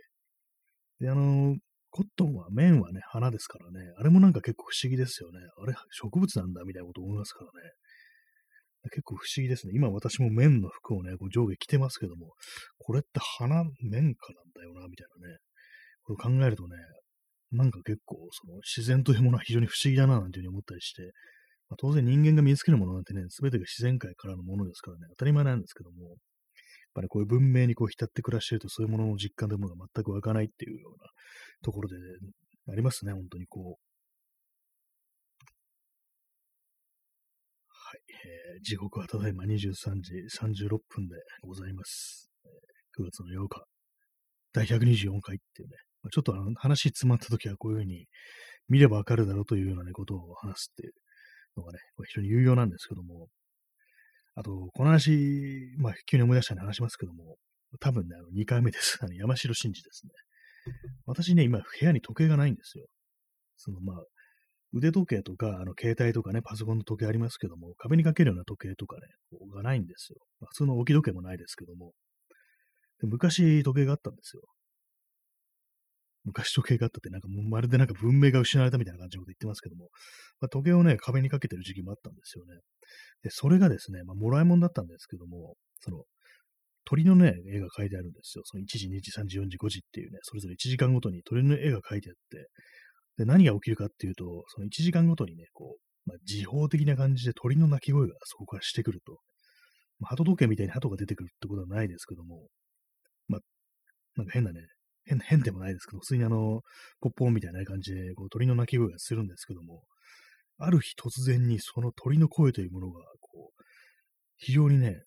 [1.00, 1.58] で、あの、
[1.92, 5.40] コットンは、綿はね、花ですからね、あれもなんか結構不思議ですよね。
[5.58, 7.70] あれ、植物なんだみたいなこと思いますからね。
[8.86, 9.74] 結構不思議ですね。
[9.76, 12.34] 今私も綿の服をね、こう上下着てますけども、
[12.78, 15.38] これって花、綿かなんだよな、みたいなね。
[16.04, 16.78] これ考えるとね、
[17.52, 21.12] なんか結構、その自然というものは非常に不思議だな、なんていうふうに思ったりして、
[21.70, 26.18] まあ、当然人間が身につけるものなんてね、すべてが自然界からのものですからね、当たり前なんですけども、やっ
[26.96, 31.10] ぱりこういう文明にこう浸って暮らしてると、そういうものの実感というものが全く湧かないっていうような
[31.64, 31.96] ところで、
[32.72, 33.90] ありますね、本当にこう。
[37.68, 42.30] はい、えー、時刻はただいま23時36分でございます。
[42.46, 43.66] え、9月の8日、
[44.52, 45.76] 第124回っていうね、
[46.12, 48.08] ちょっとあの話詰まった時はこういうふうに
[48.68, 50.94] 見ればわかるだろうというようなね、ことを話すっていう
[51.58, 53.28] のがね、非常に有用なんですけども、
[54.36, 57.38] あと、この話、まあ、急に思い出したんで話しますけども、
[57.80, 58.98] 多分ね、あの2回目です。
[59.02, 60.12] あの山城真司ですね。
[61.06, 62.86] 私ね、今、部屋に時計がないんですよ。
[63.58, 64.04] その、まあ、
[64.74, 69.02] 腕時計とか、あの、携帯とかね、パソコンの時計ありますけども、壁にかけるような時計とかね、
[69.56, 70.18] がないんですよ。
[70.40, 71.94] まあ、普通の置き時計もないですけども、
[73.02, 74.44] 昔、時計があったんですよ。
[76.26, 79.90] 昔時計があったって、なんかもうまるでなんか文明が失われたみたいな感じのこと言ってますけども、
[80.42, 82.60] まあ、時計をね、壁にかけてる時期もあったんですよね。
[83.24, 86.04] で、それがですね、まあ、もらい物だったんですけども、その、
[86.86, 88.44] 鳥のね、絵が描いてあるんですよ。
[88.46, 92.50] その1時、2時、3時、4時、5時っていうね、それぞれ1時間ごとに鳥の絵が描いてあって、
[93.20, 99.20] で、何が起きるかっていうと、その1時間ごとにね、こう、まあ、時報的な感じで鳥の鳴き声がそこからしてくると。
[100.00, 102.48] まあ、鳩時計みたいに鳩が出てくるってことはないですけども、
[103.28, 103.42] まあ、
[104.16, 104.62] なんか変なね、
[105.04, 106.62] 変、変でもないですけど、普通にあの、
[107.02, 109.84] ポッポンみたいな感じで、こう鳥の鳴き声がするんですけども、
[110.58, 113.64] ある日突然にその鳥の声というものが、こう、
[114.38, 115.04] 非常にね、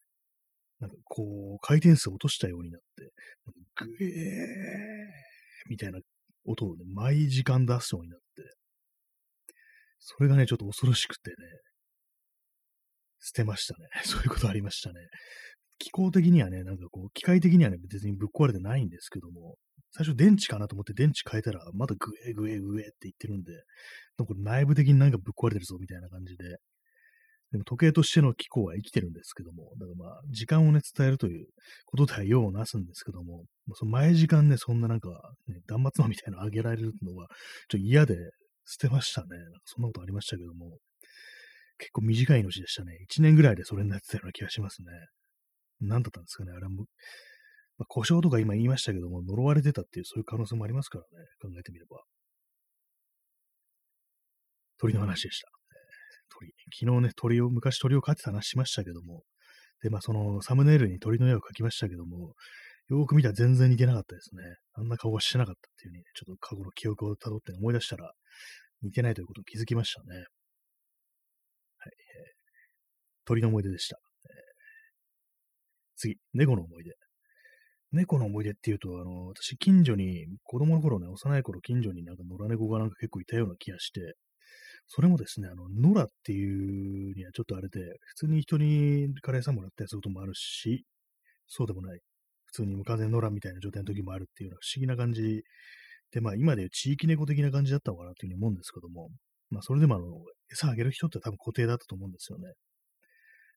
[0.80, 1.22] なんかこ
[1.56, 3.12] う、回転数を落としたようになって、
[3.76, 6.00] グエーみたいな
[6.44, 8.24] 音をね、毎時間出すようになって、
[9.98, 11.36] それがね、ちょっと恐ろしくてね、
[13.20, 13.86] 捨てましたね。
[14.04, 15.00] そういうことありましたね。
[15.78, 19.56] 気候的にはね、なんかこう、機械的にはね、別にぶっ壊れてないんですけども、
[19.92, 23.52] 最初電池かなと思って電池変えたら、まだグエグエグエって言ってるんで、
[24.16, 26.56] なんか内部的になんかぶっ壊れてるぞみたいな感じで、
[27.52, 31.46] でも時計としての機構は生きてるんですけども、だからまあ、時間をね、伝えるという
[31.84, 35.10] ことでは用をなすんですけども、その前時間ね、そんななんか、
[35.46, 37.26] ね、断末魔みたいなのあげられるのは、
[37.68, 38.16] ちょっと嫌で
[38.64, 39.28] 捨てましたね。
[39.36, 40.78] なんかそんなことありましたけども、
[41.76, 42.96] 結構短い命でしたね。
[43.10, 44.86] 1年ぐらいでそれになってたような気がしますね。
[45.80, 46.86] 何だったんですかね、あれも。
[47.76, 52.02] まあ、故障とか今言いましたけども、呪われてたっていうそういう可能性もありますからね、考えてみれば。
[54.78, 55.61] 鳥の話でした。
[56.32, 56.52] 鳥。
[56.80, 59.22] 昨日ね、鳥を、昔鳥を飼ってた話しましたけども、
[59.82, 62.34] で、まあそのサムネイルに鳥の絵を描きましたけども、
[62.88, 64.42] よく見たら全然似てなかったですね。
[64.74, 68.12] あんな顔はしてなかったっていう風に、ね、ちょっと過去の記憶をたどって思い出したら、
[68.82, 70.16] 似てないということを気づきましたね。
[70.16, 70.24] はい。
[70.24, 70.26] えー、
[73.24, 73.98] 鳥の思い出でした。
[74.24, 74.32] えー、
[75.96, 76.92] 次、猫の思い出。
[77.92, 84.14] 猫の思い出っていうと、あの、私、近所に、子供の頃ね、幼い頃、近所になんか野良猫がなんか結構いたような気がして、
[84.88, 90.84] それもですね、あの、野良っていうにはちょっとあれで、普通に人にカレー屋さんもらったりすることもあるし、
[91.46, 92.00] そうでもない。
[92.46, 95.42] 普通に無風野良みたいな状態の時もあるっていうのは不思議な感じ
[96.12, 99.08] で、まあ今でいう地域猫的な感じだったのかなというふうに思うんですけども、
[99.50, 100.06] まあそれでもあの、
[100.52, 102.52] 餌あげる人って多分固定だったと思うんですよね。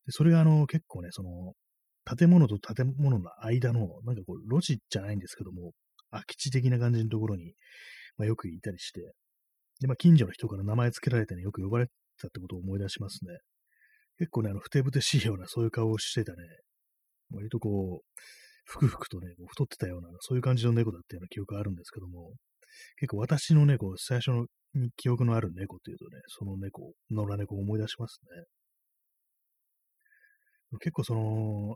[0.05, 1.53] でそれがあの、結構ね、その、
[2.05, 5.71] 建物と建物の間の、なんかこう、路地じゃないんですけども、
[6.11, 7.53] 空き地的な感じのところに、
[8.17, 9.13] まあ、よくいたりして、
[9.81, 13.38] で、まあ、近所の人から名前付けられてね、よく呼ばれてたってことを思い出しますね。
[14.17, 16.38] 結構ね、あの、ふてぶてしいような、そういう顔をしてたね、
[17.31, 18.21] 割とこう、
[18.65, 22.33] ふくふくとね、太ってたような、そういう感じの猫だったような記憶があるんですけども、
[22.99, 24.47] 結構私のね、こう、最初の
[24.97, 28.45] 記憶のある猫っていうとね、その猫、野良猫を思い出しますね。
[30.79, 31.75] 結構その、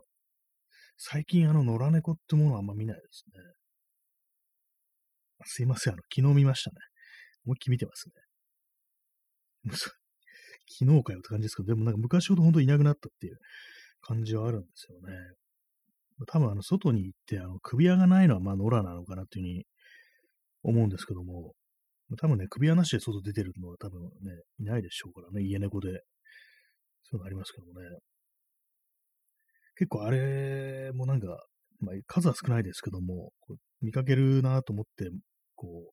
[0.98, 3.40] 最近あの野良猫ってものはあんま見ないですね。
[5.44, 6.76] すいません、あの、昨日見ましたね。
[7.44, 8.14] 思いっきり見てますね。
[10.78, 13.38] 昨日かよって感じですけど、でもなんか昔ほど本当いなくなったっていう
[14.00, 15.14] 感じはあるんですよね。
[16.26, 19.64] 多分あの外に行ってあの首輪がないのはまあ野良なのかなっていうふうに
[20.62, 21.54] 思うんですけども、
[22.18, 24.08] 多分ね、首輪なしで外出てるのは多分ね、
[24.58, 26.02] いないでしょうからね、家猫で。
[27.04, 27.86] そういうのありますけどもね。
[29.76, 31.26] 結構あれもなんか、
[31.80, 33.32] まあ、数は少ないですけども、
[33.80, 35.10] 見かけるなと思って、
[35.54, 35.92] こう、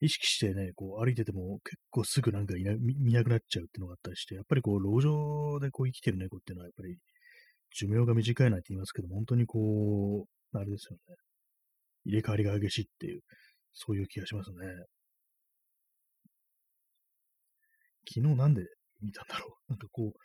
[0.00, 6.98] 意識してね、こう歩いてても結構すぐなんかいな見なくなっちゃうっていうのがあったりして、やっぱりこう、路上でこう生きてる猫っていうのはやっぱり
[7.74, 11.16] 寿命が短いなんて言いますけど本当にこう、あれですよね。
[12.06, 13.22] 入れ替わりが激しいっていう、
[13.74, 14.56] そういう気がしますね。
[18.08, 18.62] 昨日なんで
[19.02, 19.70] 見たんだろう？
[19.72, 20.20] なんかこう、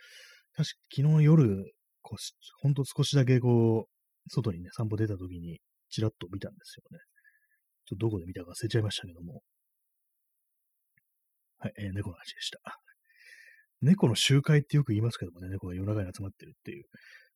[0.56, 2.24] 確か昨日夜、こう、
[2.62, 7.00] ほんと少しだけこう、外にね、散歩出た時に、ちらっと見たんですよね。
[7.92, 9.42] ちょっとどこで見たか忘れちゃいましたけども。
[11.60, 12.60] はい、えー、猫の話でした。
[13.82, 16.86] 猫の集会ってよく言いますけどもね、猫が夜中に集まってるっていう。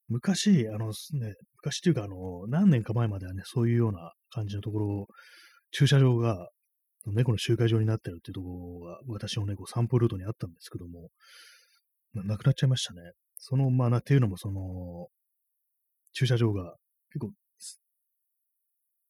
[0.07, 5.07] 昔、あのね、昔っていうか、あの、何年か前まではね、そういうような感じのところ、
[5.71, 6.49] 駐車場が
[7.07, 11.09] 猫の集会場になってるっていうところが、私の猫散歩ルートにあったんですけども、
[12.13, 13.01] なくなっちゃいましたね。
[13.37, 15.07] その、まあな、っていうのも、その、
[16.13, 16.75] 駐車場が
[17.11, 17.31] 結構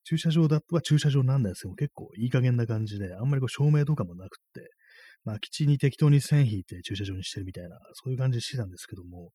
[0.05, 4.69] 駐車場だとは駐車場なんですけど、結構いい加減な感じで、あんまりこう照明とかもなくって、
[5.25, 9.31] まあ、基地に適当に線引いて駐車場にしてるみたいな、そういう感じしてたんですけども、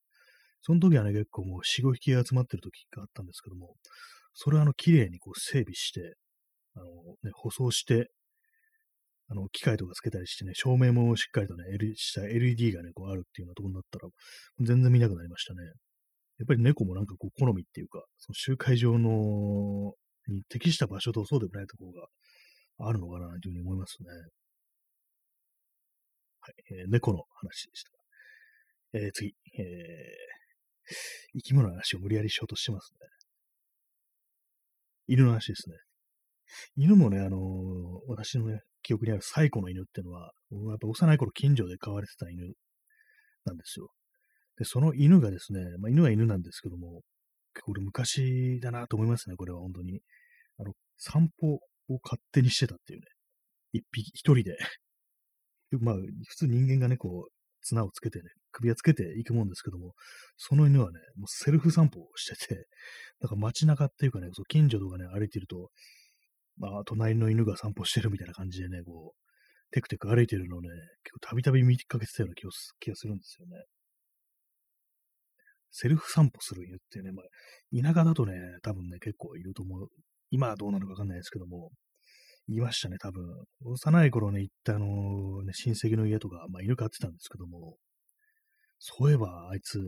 [0.63, 3.75] その時はね、結構もう4、5匹集まってる時があったんですけども、
[4.33, 6.15] それはあの、綺麗にこう整備して、
[6.77, 6.87] あの、
[7.25, 8.11] ね、舗装して、
[9.29, 14.09] あの、機械とかつけたりしてね、照明もしっかりとね、L、した LED がね、こうあるっていうようなとこになったら、
[14.61, 15.63] 全然見なくなりましたね。
[15.65, 19.95] やっぱり猫もなんかこう、好みっていうか、その集会場の
[20.31, 24.09] に適した場所とそうでもないところがあるのかなというふうに思いますね。
[26.41, 27.91] はい、えー、猫の話でした。
[28.95, 30.95] えー、次、えー、
[31.35, 33.07] 生き物の話を無理やりしようとしてますね。
[35.07, 35.77] 犬の話ですね。
[36.77, 37.41] 犬もね、あのー、
[38.09, 42.55] 私のね、記憶にある最古の犬っていうのは、やっぱ幼い頃近所で飼われてた犬
[43.45, 43.89] なんですよ。
[44.57, 47.03] で、その犬がですね、まあ、犬は犬なんですけども、
[47.65, 50.01] これ昔だなと思いますね、これは本当に。
[50.61, 53.07] あの、散歩を勝手にしてたっていうね。
[53.73, 54.59] 一匹、一人で
[55.81, 59.95] まあ、普通人間がね、こう、綱をつけてね、首輪つけていくもんですけども、
[60.37, 62.67] その犬はね、もうセルフ散歩をしてて、
[63.21, 65.71] なんか街中っていうかね、そう近所とかね、歩いてると、
[66.57, 70.69] まあ、隣の犬が散歩してるみたいな感じでね、こう、テクテク歩いてるのをね、
[71.05, 73.65] 結構たびたび見かけてたような気がするんですよね。
[75.71, 77.25] セルフ散歩する犬ってね、まあ、
[77.83, 79.89] 田舎だとね、多分ね、結構いると思う。
[80.31, 81.71] 今はどうなのかわかんないですけども、
[82.49, 83.23] 言いましたね、多分。
[83.65, 87.77] 幼い頃ね、行ったあの、ね、親戚の家とか、まあ、犬飼ってたんですけども、
[88.79, 89.85] そういえば、あいつ、ね、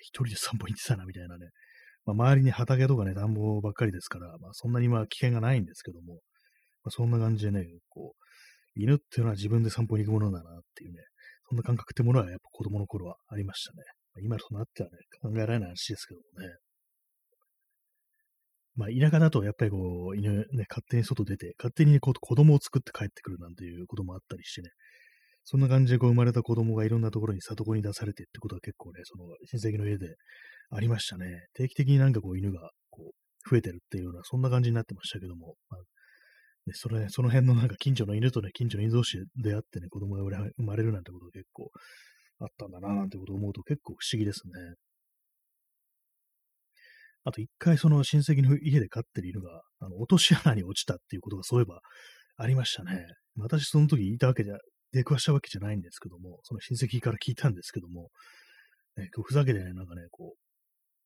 [0.00, 1.48] 一人で散歩行ってたな、みたいなね。
[2.04, 6.14] まあ、周りに畑とかね、田んぼばっかりですから、まあ、そんなにまあ危険がないんですけども、
[6.84, 10.98] まあ、そんな感じでね、こう、犬っていうのは自分で散歩に行くものだなっていうね、
[11.48, 13.78] そんな感覚ってものはやっぱ子供の頃はありましたね。
[14.14, 16.54] まあ、今となってはね、考えられない話ですけどもね。
[18.76, 24.70] まあ、田舎だとやっぱりこう、犬ね、勝手に外出て、勝手にこう子供を作って帰ってくるなんていうこともあったりしてね、
[25.44, 30.16] そんな感じでこう生まれた子供がいろんなところに里子に出されてってことは結構ね、その親戚の家で
[30.70, 31.46] ありましたね。
[31.54, 35.80] 定期的になんかこう犬がこう増えてるっていうような、そんな感じになってましたけども、まあ
[36.66, 41.70] ね、それ、その辺のなんか近所の犬とね、近所の犬同士で出会ってね、子供が生まれるなんてことが結構
[42.40, 44.52] あったんだな、なんてことを思うと結構不思議ですね。
[47.24, 51.80] あと一回その親戚の家で飼ってる犬が、あの、落とし穴に落ちたっていうことがそういえば
[52.36, 53.06] ありましたね。
[53.36, 54.56] 私その時いたわけじゃ、
[54.92, 58.10] 出くわしたわけじゃないんですけども、その親戚から聞いたんですけども、
[58.96, 60.38] ね、ふざけてね、なんかね、こう、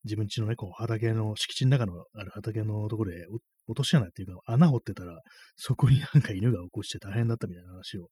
[0.03, 3.25] 自分家のね、こう畑の、敷地の中のある畑のところで
[3.67, 5.19] 落とし穴っていうか穴掘ってたら、
[5.55, 8.03] そこになんか犬が起こして大変だったみたいな話を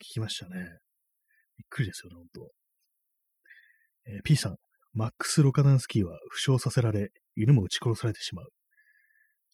[0.00, 0.60] 聞きましたね。
[1.58, 2.52] びっくりですよね、ほんと。
[4.06, 4.56] えー、P さん、
[4.96, 8.46] マックス・ロカダンスキーは負傷させられ、犬も撃ち殺されてしまう。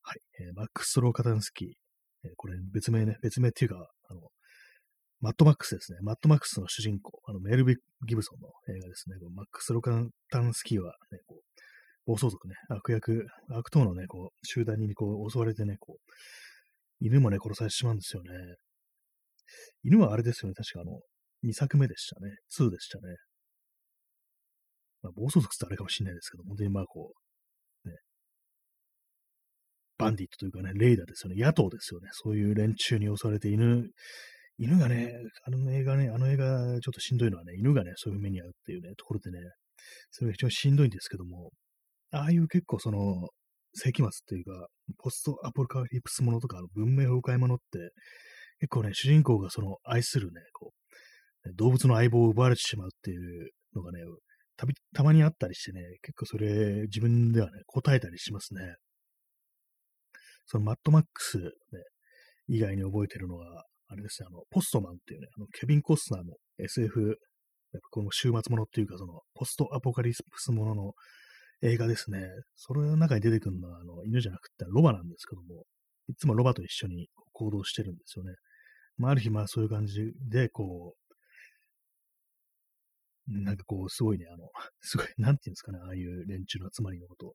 [0.02, 0.20] はい。
[0.40, 1.68] えー、マックス・ロカダンスキー。
[2.24, 4.20] えー、これ別名ね、別名っていうか、あの、
[5.20, 5.98] マットマックスですね。
[6.00, 7.74] マットマックスの主人公、あの、メルビ・
[8.06, 9.16] ギブソンの映画ですね。
[9.18, 11.42] こマックス・ロカダンスキーは、ね、こう、
[12.06, 16.12] 暴走族ね、悪役、悪党のね、こう、集団にこう襲われてね、こう、
[17.00, 18.30] 犬もね、殺されてしまうんですよね。
[19.82, 21.00] 犬はあれですよね、確かあの、
[21.44, 22.30] 2作目でしたね。
[22.56, 23.16] 2でしたね。
[25.02, 27.12] まあ、暴走族ってあれかもしれないですけど、本当にまあこ
[27.84, 27.96] う、ね、
[29.98, 33.88] バンディットというかね、レイダーですよね、野党ですよね、そういう連中に襲われて犬、
[34.58, 35.12] 犬がね、
[35.44, 36.46] あの映画ね、あの映画
[36.80, 39.38] ちょっとしんどいのはね、犬がね、そういう目に遭うっていうね、ところでね、
[40.10, 41.50] それが非常にしんどいんですけども、
[42.12, 43.28] ああいう結構その、
[43.74, 47.90] 世紀末っていうか、ポストアポカリプスものとか、文明崩壊ものって、
[48.60, 54.00] 結構ね、主人公がその愛するね、こう、動物の相棒を奪われてしまうっていうのがね、
[54.56, 58.76] たび、たまにあったりしてね、結構それ自分ではね、答えたりしますね。
[60.46, 61.50] そのマットマックス、ね、
[62.48, 67.18] 以外に覚えてるのは、あれですね、あの、ポストマンっていうね、あの、ケビン・コスナーの SF、
[67.72, 70.92] やっぱこの週末ものっていうか、その、ポストアポカリプスものの
[71.62, 72.26] 映画ですね。
[72.56, 75.64] それの中に出てくるのは、あの、犬じゃなくて、ロバなんですけども、
[76.08, 78.34] いつもロバと一緒に行動してるんですよね。
[78.96, 81.01] まあ、ある日、まあ、そういう感じで、こう、
[83.28, 84.48] なんかこう、すごいね、あの、
[84.80, 87.34] すごい、なんていうんですかね、ああいう連中の集まりのこと。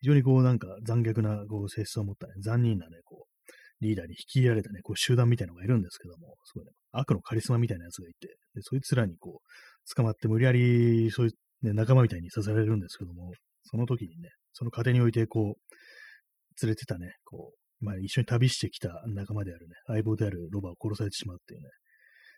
[0.00, 11.30] 非常にこう、なんか残虐なこう性質を持った、ね、残忍なね、こう、リーダーに引き入れられたね、こう集団みたいなのがいるんですけども、すごいね、悪のカリスマみたいなやつがいて、でそいつらにこう、捕まって無理やり、そうい
[11.62, 13.32] う、ね、仲間みたいにさせられるんですけども、
[13.64, 21.68] その時にね、その過程において、こう、連れてたね、こう、まあ一緒に旅してきた仲間であるね、相棒であるロバを殺されてしまうっていうね、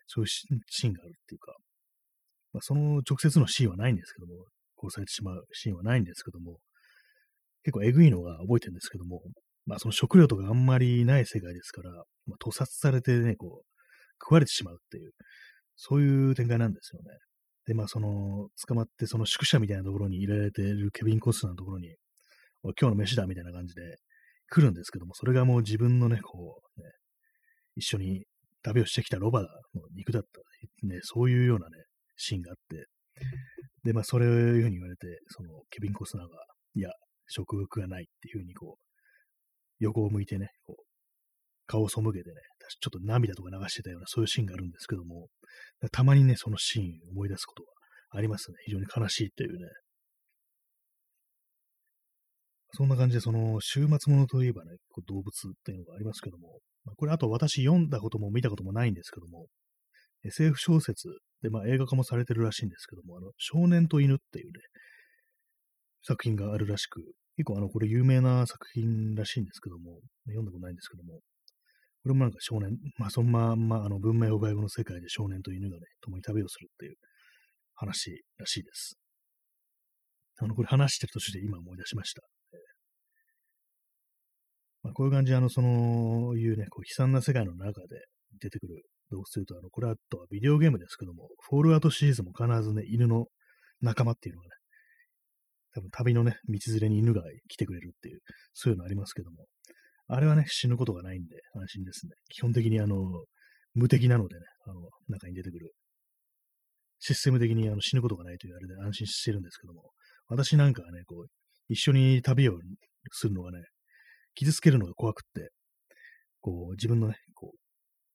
[0.07, 1.55] そういうシーンがあるっていうか、
[2.53, 4.45] まあ、その直接のシーンはないんですけども、
[4.79, 6.59] 殺されてしまうシーンはないんですけども、
[7.63, 9.21] 結構えぐいのが覚えてるんですけども、
[9.65, 11.91] まあその食料とかあんまりない世界ですから、
[12.27, 13.65] まあ、屠殺されてね、こう、
[14.21, 15.11] 食われてしまうっていう、
[15.75, 17.17] そういう展開なんですよね。
[17.65, 21.95] で、まあその、捕まってその宿舎みたいなところに入れられてるケビン・コスナーのところに、
[22.63, 23.81] 今日の飯だみたいな感じで
[24.49, 26.87] 来るんですけども、それがもう自分のね、こう、ね、
[27.75, 28.25] 一緒に
[28.61, 29.47] 旅をしてきたロバの
[29.95, 31.83] 肉だった、ね、そういうようなね、
[32.15, 32.87] シーンがあって、
[33.83, 36.35] で、まあ、それをいうふうに言われて、その、ケビン・コスナーが、
[36.75, 36.89] いや、
[37.27, 38.83] 食欲がないっていうふうに、こう、
[39.79, 40.83] 横を向いてね、こう、
[41.67, 42.35] 顔を背けてね、
[42.79, 45.27] ちょっと涙とか流してたような、そういうシーンがあるんですけども、
[45.91, 47.69] たまにね、そのシーン思い出すことは
[48.17, 48.57] ありますね。
[48.65, 49.67] 非常に悲しいっていうね。
[52.75, 59.45] そんな感じで、その、週末ものといえばね、こう動物っていうのがありますけども、まあ、これあと私読んだことも見たこともないんですけども、
[60.23, 61.09] SF 小説
[61.41, 64.53] で、まあ、映画化もされてるらしいんですけども、あの、少年と犬っていうね、
[66.01, 67.01] 作品があるらしく、
[67.37, 71.19] 結構あの、これ有名な作品らしいんですけども、読んだことないんですけども、
[72.03, 76.95] これもなんか少年、まあそのまんまあの文明を外語の世界で少年と犬がね、共に旅をするっていう
[77.75, 78.97] 話らしいです。
[80.39, 82.21] あの、これ話してる途中で今思い出しました。
[84.83, 88.03] まあ、こういう感じ、あの、その、いうね、こう悲惨な世界の中で
[88.41, 88.83] 出てくる
[89.33, 93.27] というと、あの、これはとはビデオゲームですけども、フォールアウトシリーズも必ずね、犬の
[93.81, 94.51] 仲間っていうのがね、
[95.75, 98.19] 多分旅のね、道連れに犬が来てくれるっていう、
[98.53, 99.45] そういうのありますけども、
[100.07, 102.13] あれはね、死ぬことがないんで安心ですね。
[102.29, 103.25] 基本的にあの、
[103.73, 105.73] 無敵なのでね、あの、中に出てくる。
[106.99, 109.91] システム的にあの死ぬことがないというあれで安心してるんですけども、
[110.27, 111.27] 私なんかはね、こう、
[111.67, 112.57] 一緒に旅を
[113.11, 113.59] するのがね、
[114.35, 115.49] 傷つけるのが怖くって、
[116.39, 117.15] こう、自分のね、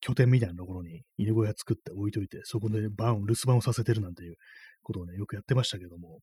[0.01, 4.36] 拠点みたいなところに犬小屋作って置いといて、そこでバン、留守番をさせてるなんていう
[4.82, 6.20] ことをね、よくやってましたけども、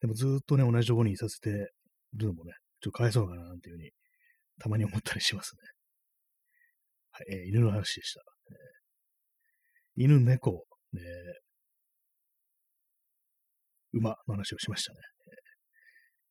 [0.00, 1.50] でもずっとね、同じところにいさせて
[2.14, 3.90] るのもね、ちょっとかわいそうかななんていうふうに、
[4.60, 5.60] たまに思ったりしますね。
[7.10, 8.22] はい、えー、犬の話でした。
[8.50, 10.64] えー、犬、猫、
[10.96, 11.00] え、
[13.92, 14.98] 馬の話をしましたね。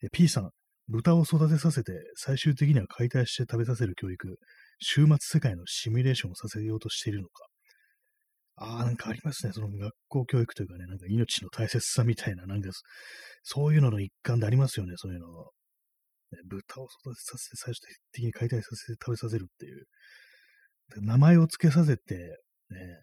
[0.03, 0.51] えー、P さん、
[0.87, 4.39] 豚を育てさせて、最終的には解体して食べさせる教育、
[4.79, 7.45] 終末世界のシミュレーションをさせようとしているのか。
[8.59, 9.53] ああ、なんかありますね。
[9.53, 12.69] その学校教育というかね、なんか命の大切さみたいな、なんか、
[13.43, 15.27] そういうのの一環でありますよね、そういうの。
[16.31, 19.85] ね、豚を育てさせて、最終的に解体させて食べさせるっていう。
[21.01, 22.15] 名前を付けさせて、
[22.69, 23.01] ね、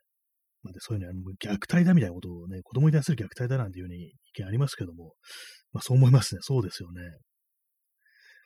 [0.62, 5.14] ま、でそういうのは虐待だみたいなことをね、子供に対する虐待だなんていうふうに意見ありますけども、
[5.72, 6.40] まあそう思いますね。
[6.42, 7.02] そうですよね。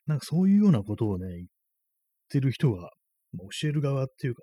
[0.07, 1.49] なんかそういうようなことをね、言っ
[2.29, 2.91] てる人が、
[3.33, 4.43] まあ、教える側っていうか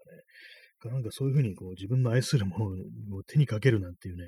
[0.85, 2.65] ね、なんかそういうふうにこう自分の愛するもの
[3.17, 4.23] を手にかけるなんていうね、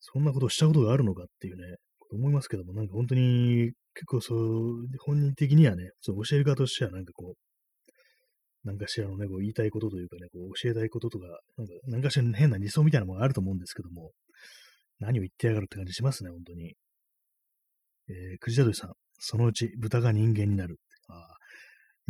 [0.00, 1.76] そんなことをしたことがあるのかっていうね、
[2.10, 11.26] 思いますけども、なんか本当に結構そう、本人的にはね、そう教える側としてはなんかこう、なんかしらのね、こう言いたいことというかね、こう教えたいこととか、
[11.56, 14.12] なんか、なんかしらの変な理想みたいなものがあると思うんですけども、
[15.00, 16.74] 何を言ってやがるって感じしますね、本当に。
[18.08, 20.78] えー、くじだどりさん、そのうち豚が人間になる。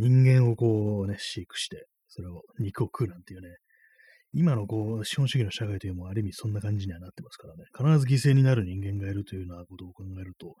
[0.03, 3.47] 人間をこうね、飼育して、それを肉を食うなんていうね、
[4.33, 10.55] 今のこう、資本主義の社会というのもある意味そんな感じにはなってますからね、必ず犠牲になる人間がいるというようなことを考えると、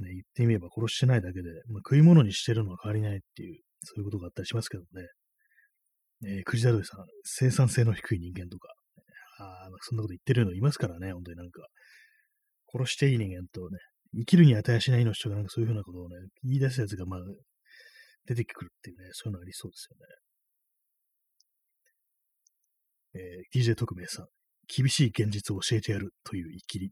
[0.00, 5.08] ね、言ってみれば殺してないだけで、まあ、食い物にしてるのは変わりないっていう、そういうことがあったりしますけどね。
[6.24, 8.68] えー、くじだどりさん、生産性の低い人間とか、
[9.40, 11.62] あそんなこと言ってるのいますからね、本当になんか、
[12.72, 13.78] 殺していい人間とね、
[14.14, 17.20] 生きるに値しない命とか、なんかそういうふうなことをね、言い出すやつが、まあ、
[18.26, 20.06] 出てくるっていうね、そういうのありそうですよね。
[23.14, 24.26] えー、DJ 特命さん、
[24.74, 26.90] 厳しい現実を教えてやるという言い切り。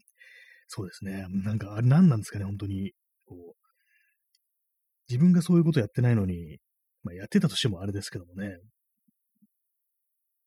[0.68, 1.26] そうですね。
[1.28, 2.92] なんか、あれ何なんですかね、本当に。
[3.26, 3.60] こう、
[5.08, 6.58] 自分がそういうことやってないのに、
[7.02, 8.58] まあ、やってたとしてもあれですけどもね。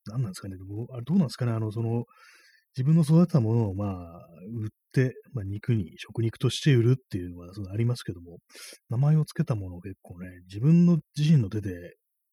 [0.06, 0.56] 何なんですかね。
[0.92, 1.52] あれどうなんですかね。
[1.52, 2.06] あの、その、
[2.76, 4.28] 自分の育てたものを、まあ、
[4.62, 8.38] 売って、まあ、肉に、食肉として売るっていうのはそのありますけども、
[8.90, 11.72] 名前を付けたものを結構ね、自分の自身の手で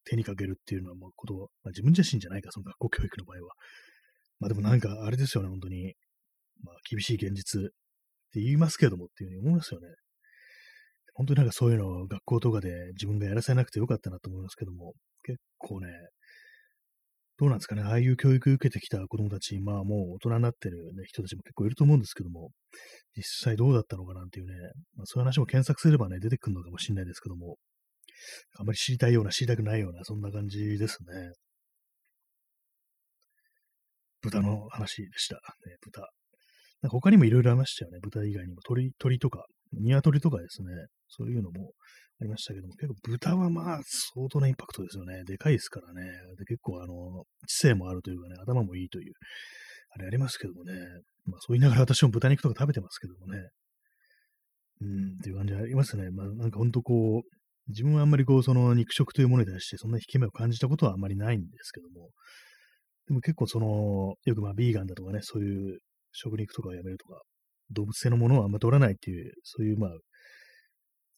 [0.04, 3.54] 手にかけるっていうのは、まあ、ことまあ、自分自身じゃないか、その学校教育の場合は。
[4.40, 5.94] まあでもなんか、あれですよね、本当に。
[6.62, 7.64] まあ、厳しい現実っ
[8.32, 9.88] て言いますけどもっていうふうに思いますよね。
[11.14, 15.88] 本当になんかそういうのを学校とかで自分がやらせなくてよかったなと思いますけども、結構ね、
[17.40, 22.50] どうなんですかね、ああいう教育受けてきた子供たち、まあもう大人になってる、ね、人たちも結構いると思うんですけども、
[23.16, 24.52] 実際どうだったのかなんていうね、
[24.94, 27.56] まあ、そういう話も検索すればね、出てくるのかもしれないですけども、
[28.58, 31.32] あんまり知りたいような、知りたくないような、そんな感じですね。
[34.20, 35.36] 豚の話でした。
[35.36, 36.10] ね、豚。
[36.90, 38.00] 他にもいろいろありましたよね。
[38.02, 40.68] 豚以外にも鳥、鳥とか、鶏とかですね。
[41.08, 41.72] そういうのも
[42.20, 43.80] ありましたけども、結構豚はまあ
[44.14, 45.24] 相当なインパクトですよね。
[45.24, 46.02] でかいですからね。
[46.38, 49.12] で結構あの、知性もあるというかね、頭もいいという、
[49.90, 50.72] あれありますけどもね。
[51.26, 53.48] まあそう言いながら私も豚肉とか食べてますけどもね。
[54.82, 56.10] うん、っていう感じありますね。
[56.10, 62.10] まあなんかほんとこう、自分はあんまりこう、その肉食というものに対してそんな引き目を感じたことはあんまりないんですけども、
[63.06, 65.78] でも結構その、よくまあビーガンだとかね、そういう
[66.12, 67.22] 食肉とかをやめるとか、
[67.72, 69.90] 動物性のものはあんま取らないっていう、そういうまあ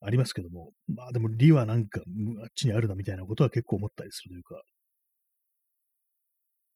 [0.04, 4.62] ありますけども、まあでも理はなんかあっちにあるなみたいなことは結構思ったりするというか、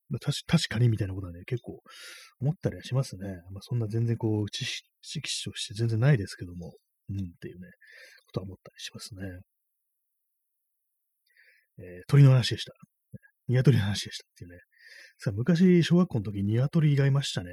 [0.08, 1.80] まあ、確確かにみたいなことはね、結構
[2.40, 3.26] 思ったりはしますね。
[3.50, 6.74] まあ、そんな全然こう、知識として全然ないですけども、
[7.10, 7.68] うんっていうね、
[8.26, 9.22] ことは思ったりしますね。
[11.78, 12.72] えー、鳥の話でした。
[13.48, 14.58] 鶏の話でしたっていうね。
[15.18, 17.50] さあ昔、小学校の時、鶏がいましたね。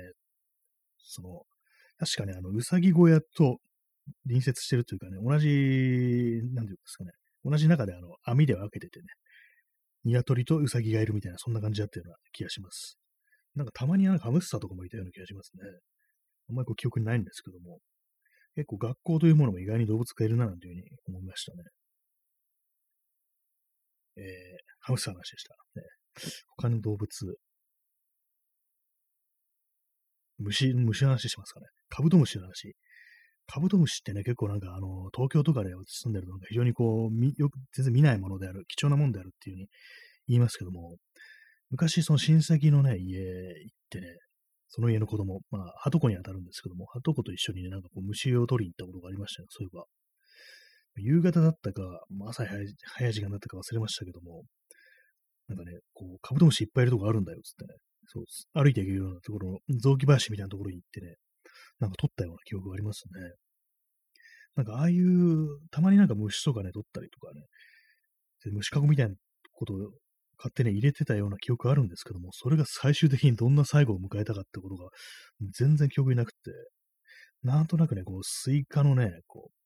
[0.97, 1.41] その、
[1.97, 3.59] 確かね、あの、うさぎ小屋と
[4.25, 5.47] 隣接してるというかね、同じ、
[6.53, 7.11] なんていうんですかね、
[7.45, 9.05] 同じ中であの、網で分けててね、
[10.05, 12.97] 鶏とウサギがいるみたいな、そんな感じだったような気がします。
[13.55, 15.63] なんかたまになんかハムスターとかもいたような気がしますね。
[16.49, 17.79] あんまりこう記憶にないんですけども、
[18.55, 21.63] 結構学校というものも意外に動物がいるななんていうふうに思いましたね。
[24.17, 24.23] えー、
[24.81, 25.55] ハムスターの話でした。
[25.79, 25.87] ね、
[26.57, 27.07] 他の動物、
[30.43, 31.67] 虫、虫の話しますかね。
[31.89, 32.75] カブトムシの話。
[33.45, 39.67] カブトムシってね、結構なんかあの、東京とかで住んでるのが非常にこう、よく全然見ないものである、貴重なものであるっていうふうに
[40.27, 40.95] 言いますけども、
[41.69, 44.07] 昔その親戚のね、家行ってね、
[44.69, 49.85] その家の子供、まあ、ハトコに当たるんですけども、ハトコと一緒にね、なんかこう虫を取りに行ったことがありましたよ、そういえば。
[50.97, 54.43] 夕方だったか、まあ、朝早い時間だったか忘れましたけども、
[55.47, 57.79] なんかね、こう、カブトムシいっぱいいるとこあるんだよ、つってね。
[58.07, 61.15] そう歩いていけるようなところの、雑木林みたいなところに行ってね、
[61.79, 63.33] なんか撮ったような記憶がありますね。
[64.55, 67.41] なんかああいう、たまになんか虫とかね、撮ったりとかね、
[68.51, 69.15] 虫かごみたいな
[69.53, 69.77] ことを
[70.37, 74.89] 勝手に入れてたような記憶あるんですけども、それが最終的にどんな最後を迎えたかってことが
[75.57, 76.37] 全然記憶になくて、
[77.43, 79.62] なんとなくね、こう、スイカのね、こう、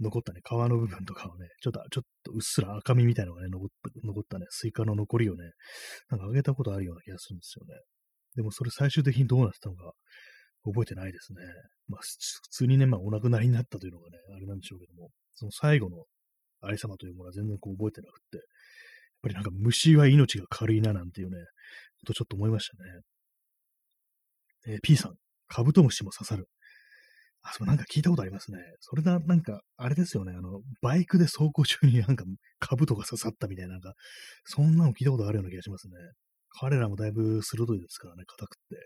[0.00, 3.68] 残ったね、皮の部分とかをね、ちょっと、ちょっとうっすら赤みみたいなのがね、残
[4.04, 5.50] 残ったね、スイカの残りをね、
[6.10, 7.80] なんかあげたことあるような気がするんですよね。
[8.36, 9.92] でもそれ最終的にどうなってたのか
[10.64, 11.40] 覚えてないですね。
[11.88, 16.04] まあ、普通にね、まあ、お亡くなりになったというのがね、あれなんでしょうけども、その最後の
[16.62, 18.44] ありさまというものは全然こう覚えてなくって、やっ
[19.22, 21.36] ぱりなんか虫は命が軽いななんていうね、
[21.98, 23.00] ことちょっと思いましたね。
[24.66, 25.14] えー、P さん、
[25.48, 26.48] カブトムシも刺さる。
[27.42, 28.58] あ、そう、なんか聞いたことありますね。
[28.80, 30.32] それだ、なんか、あれですよね。
[30.36, 32.24] あの、バイクで走行中になんか、
[32.58, 33.94] カブトが刺さったみたいな、なんか、
[34.44, 35.94] そんなの聞いたことあるような気がしますね。
[36.60, 38.76] 彼らもだいぶ鋭いですからね、硬くって。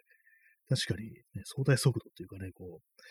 [0.69, 3.03] 確かに、ね、相対速度っていうかね、こう、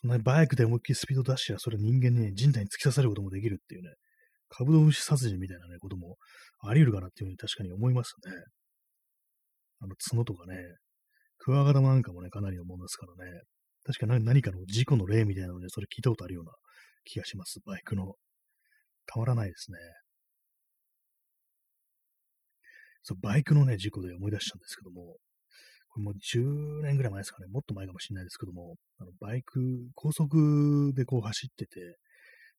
[0.00, 3.90] そんなにバイクで思いっきりスピード出しちゃ、それ人間にね、人体に突き刺さることもできるっていうね、
[4.48, 6.16] カブトムシ殺人みたいなね、ことも
[6.60, 8.32] あり得るかなっていうふうに確かに思いますね。
[9.80, 10.56] あの、角とかね、
[11.38, 13.42] クワガタなんかもね、かなりのものですからね、
[13.84, 16.52] 確か何かの事故の例みたいなので、それ聞いたことあるような
[17.04, 17.60] 気がします。
[17.64, 18.14] バイクの。
[19.06, 19.78] たまらないですね。
[23.02, 25.16] そう、バイクのね、事故で思い出したんですけども、
[25.88, 29.60] これもう10年ぐらい前ですかね、もっと前かもしれないですけども、あのバイク、
[29.94, 31.98] 高速でこう走ってて、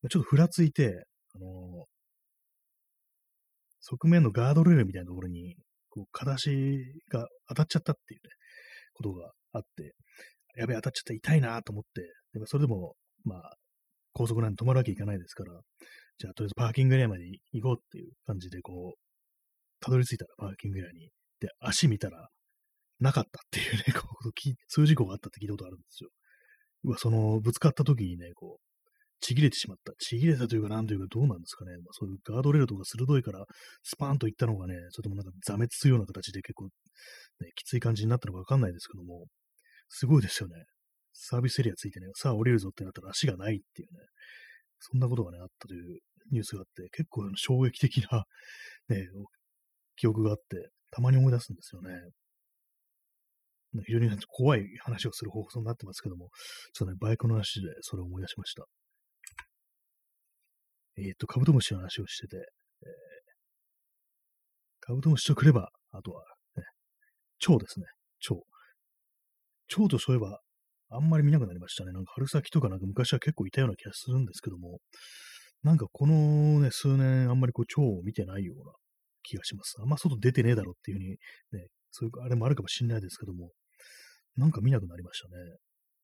[0.09, 1.05] ちょっとふらついて、
[1.35, 1.85] あの
[3.81, 5.55] 側面のガードレールみたいなところに、
[5.89, 6.49] こう、片足
[7.11, 8.29] が当たっちゃったっていうね、
[8.93, 9.95] ことがあって、
[10.55, 12.01] やべえ、当たっちゃった痛いなと思って、
[12.33, 13.55] でもそれでも、まあ、
[14.13, 15.53] 高速なんで止まるわけいかないですから、
[16.17, 18.99] じゃあ、とりあえずパーキングエリアまで行こうっていう感じで、こう、
[19.79, 21.09] たどり着いたら、パーキングエリアに。
[21.39, 22.27] で、足見たら、
[22.99, 24.31] なかったっていうね、こう、
[24.67, 26.09] 数事故があったって聞いたことあるんですよ。
[26.83, 28.71] うわ、その、ぶつかった時にね、こう、
[29.21, 29.93] ちぎれてしまった。
[29.99, 31.71] ちぎれたというか、なんというか、どうなんですかね。
[31.77, 33.45] まあ、そういうガードレールとか鋭いから、
[33.83, 36.69] スパーンといったのがね、それともなんか座滅するような形で結構、ね、
[37.55, 39.25] きつい感じになったのかわかんないですけども、
[39.93, 40.55] すごいですよね。
[41.11, 43.99] サービスエリアついてね、さあ降りるぞってなったら足がないっていうね、
[44.79, 45.99] そんなことがね、あったという
[46.31, 48.25] ニュースがあって、結構衝撃的な、
[48.87, 49.05] ね、
[49.97, 51.93] 記憶があって、たまに思い出すんですよね。
[53.85, 56.29] 非常に怖い話をする放送になってますけども、
[56.73, 58.65] ちょっとね、バイクの話でそれを思い出しました。
[60.97, 62.91] えー、っと、カブトムシの話をしてて、えー、
[64.81, 66.23] カブトムシとくれば、あとは、
[66.55, 66.63] ね、
[67.39, 67.85] 蝶ですね。
[68.19, 68.45] 蝶。
[69.71, 70.39] 蝶とそういえば、
[70.89, 71.93] あんまり見なくなりましたね。
[71.93, 74.79] なんか春先とかなんか昔は結構いたような気がするんですけども、
[75.63, 78.73] なんかこのね、数年あんまりこう蝶を見てないような
[79.23, 79.77] 気がします。
[79.79, 81.09] あんま外出てねえだろっていうふうに
[81.63, 83.51] ね、そういうあれもあるかもしれないですけども、
[84.35, 85.33] なんか見なくなりましたね。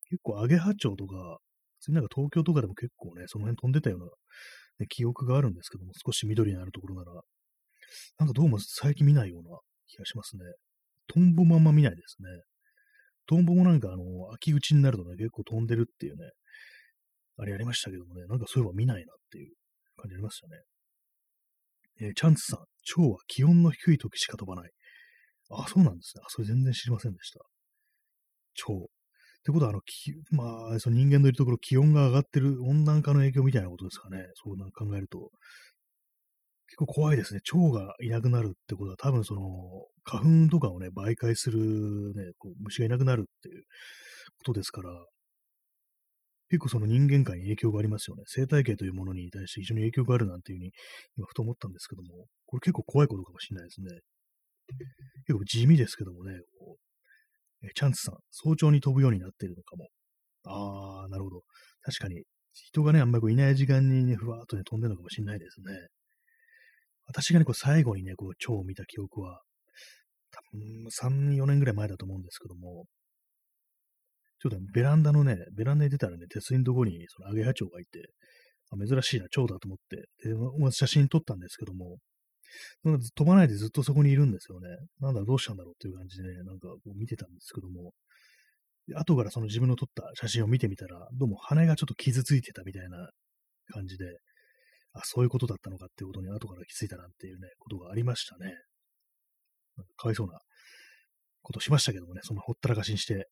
[0.10, 1.40] 結構、アゲハチョウとか、
[1.80, 4.06] 普通なんか東京とかでも結構ね、その辺飛んでたような、
[4.80, 7.12] ね、記憶があるんですけども、少し緑になるところなら、
[8.20, 9.58] なんかどうも最近見ないような
[9.88, 10.44] 気がしますね。
[11.08, 12.30] トンボもあんま見ないですね。
[13.28, 16.32] トンボもなんかあの、秋口になるとね、結構飛んでるっていうね、
[17.38, 19.54] あれやりましたけどもね、なんかそういえば見ないなっていう
[19.98, 20.62] 感じありましたね。
[22.00, 24.72] えー、チャンツさん、蝶は気温の低い時しか飛ばない。
[25.50, 26.24] あ、そうなんですね。
[26.26, 27.40] あ、それ全然知りませんでした。
[28.54, 28.74] 蝶。
[28.74, 28.78] っ
[29.44, 29.82] てことは、あの、
[30.32, 34.26] まあ、その人間のいるところ、気温が上がってる温暖化の影響みたいなことですかね。
[34.36, 35.32] そうなん考えると。
[36.68, 37.40] 結構怖いですね。
[37.44, 39.42] 蝶がいなくなるってことは、多分その、
[40.04, 43.64] 花粉とかをね、媒介するね、こう虫がいなくなるっていう
[44.40, 44.90] ことですから、
[46.50, 48.24] 結構その人間界に影響がありますよね。
[48.26, 50.72] 生態系というものに対して非常に影響があるなんていうふうに、
[51.18, 54.00] 今ふと思ったんですけども、これ結構怖いことかもしれないですね。
[55.28, 56.88] 結構地味ですけどもね、こう
[57.64, 59.88] えチャンツさん、早朝に飛ぶようになっているのかも。
[60.46, 61.42] あー、なるほど。
[61.82, 65.74] 確かに、人がね、あんまりいない時間にね、ふわーっとね、飛んでるのかもしれないですね。
[67.08, 69.42] 私がね、こう最後にね、こう、蝶を見た記憶は、
[70.32, 72.86] 多分3、4年ぐらい前だと思うんですけども、
[74.40, 78.12] ちょっとねベランダのね、ベランダに出たらね、手すりのところにそのアゲハチョウがいて、
[78.70, 81.98] あ珍しいな、蝶だと思って、で、ま写真撮ったんですけども、
[83.16, 84.68] 飛ばないでずっとそこにいるんですよね。
[85.00, 87.94] なんだ、どうしたんだろうっていう感じで、ね、なんかこう見てたんですけども、
[88.96, 93.10] 後からその自分の撮った写真を見てみたら、どうも羽がちょっと傷ついてたみたいな
[93.74, 94.06] 感じで、
[94.98, 98.54] あ、そういうことだったのかっていうことに後から気づいたなんていうね、ことがありましたね。
[99.96, 100.40] かわいそうな
[101.42, 103.28] ことしましたけどもね、そのほったらかしにして、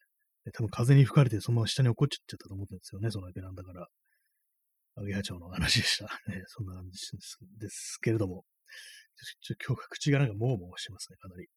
[0.54, 3.88] 多分風に吹かれてそのまま下に落っこっちゃったと思うんですよね、そのベランダから。
[4.98, 6.08] アゲハチョウの話でした。
[6.48, 8.46] そんな感じですですけれども、
[9.42, 11.48] ちょっと今日口がなんかもうもうしてますね、かなり。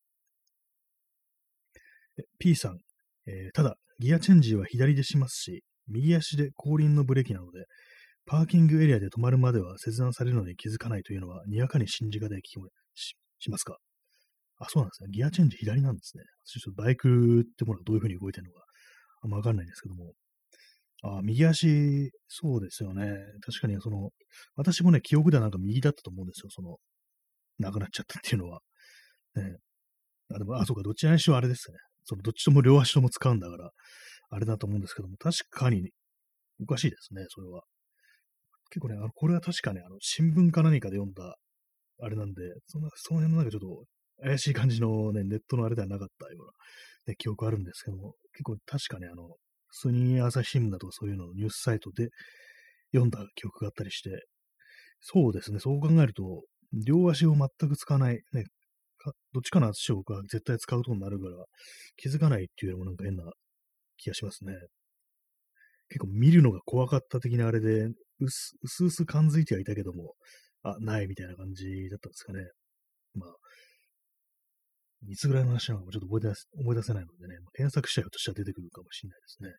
[2.40, 2.80] P さん、
[3.26, 7.66] えー、ただ、ギアチェンジは左でしますし、右足で後輪のブレーキなので、
[8.28, 13.78] パーキングエリアで止まるまでは切断されるのに気づかないというのは、にわかに信じがたい気もしますか？
[14.58, 15.08] あ、そうなんですね。
[15.10, 16.24] ギアチェンジ左なんですね。
[16.44, 18.64] ちょっとバイクってものはどういう風に動いてるのか、
[19.22, 20.12] あんまわかんないんですけども。
[21.04, 23.16] あ、右足、そうですよね。
[23.40, 24.10] 確かに、その、
[24.56, 26.50] 私もね、記憶ではなんか右だったと思うんですよ。
[26.50, 26.76] その、
[27.58, 28.60] 亡くなっちゃったっていうのは。
[29.36, 29.56] ね。
[30.34, 31.78] あ、でも、あ、そうか、どちらにしろあれですね。
[32.04, 33.70] その、どっちとも両足とも使うんだから、
[34.30, 35.90] あれだと思うんですけども、確かに、
[36.60, 37.62] おかしいですね、それは。
[38.70, 41.36] 結構ね、あのこれは確かね、あの、新聞か何かで読んだ、
[42.00, 43.84] あれなんで、そのその辺のなんかちょっと
[44.22, 46.52] 怪しい感じのね、ネットのあれではなかったような、
[47.12, 49.36] ね、記憶あるんですけども、結構確かね、あの、
[49.68, 52.08] 普通に朝日新聞だとかそういうののニュースサイトで
[52.92, 54.10] 読んだ記憶があったりして、
[55.00, 56.42] そうですね、そう考えると、
[56.86, 58.44] 両足を全く使わない、ね、
[59.32, 61.44] どっちかの足を僕は絶対使うことになるから、
[61.96, 63.24] 気づかないっていうのもなんか変な
[63.96, 64.54] 気がしますね。
[65.88, 67.94] 結構見るのが怖かった的なあれで、う
[68.28, 70.14] す、うす感づいてはいたけども、
[70.62, 72.40] あ、ないみたいな感じだったんですかね。
[73.14, 73.30] まあ、
[75.06, 79.50] いつぐらいの話なのかもちょっと覚え出思い出せないのでね、まあ、検索したらとしては出てくるかもしれないですね。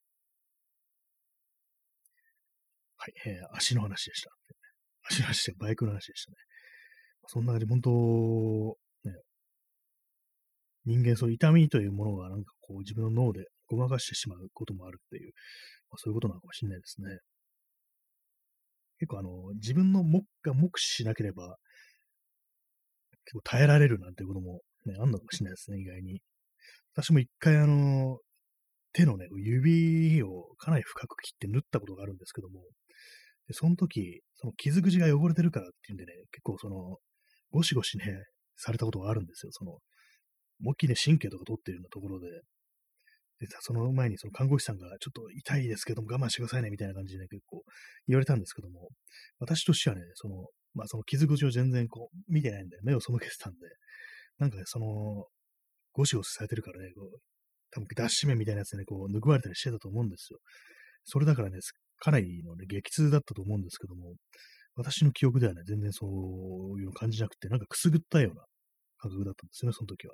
[2.97, 4.29] はい、えー、足の話でした。
[5.09, 6.35] 足の話でバイクの話でしたね。
[7.27, 7.89] そんな感じ、本当、
[9.05, 9.15] ね、
[10.85, 15.31] 人間、そう痛みというものがなんかこう自分の脳でごまかしてしまうこともあるっていう、
[15.97, 17.19] そういうことなのかもしれないですね。
[18.99, 21.57] 結構あの、自分の目が目視しなければ、
[23.25, 26.21] 結構耐えられるなんていうこともね、あんのかもしれないですね、意外に。
[26.95, 28.19] 私も一回あの、
[28.91, 32.61] 手のね、指をかなり深く切って縫ったことがあるんですけども、
[33.47, 36.97] でその時、その傷口が汚れてるからっていうんでね、結構その、
[37.51, 38.05] ゴシゴシね、
[38.57, 39.51] されたことがあるんですよ。
[39.51, 39.77] その、
[40.61, 42.27] 思いっきりね、神経とか取ってるようなところで。
[43.39, 47.63] で、その前にその看護師さんが、ちょっと痛いですけども我慢してくださいね、みたいな感じでね、結構
[48.07, 48.89] 言われたんですけども、
[49.39, 53.59] 私としてはね、その、まあその傷口を全然こう、見てないんで、目を背けてたんで、
[54.39, 55.25] なんかね、その、
[55.93, 57.19] ゴシゴシされてるからね、こう、
[57.71, 60.39] 多分脱脂面みたいなやつでね、こう、拭われたりしてたと思うんですよ。
[61.05, 61.59] それだからね、
[61.99, 64.13] かなりのね、激痛だったと思うんですけども、
[64.75, 68.43] 私の記憶ではね、全然そういうの感じなくて、なんかくすぐったような
[68.97, 70.13] 感覚だったんですよね、その時は。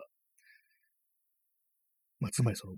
[2.20, 2.76] まあ、つまりその、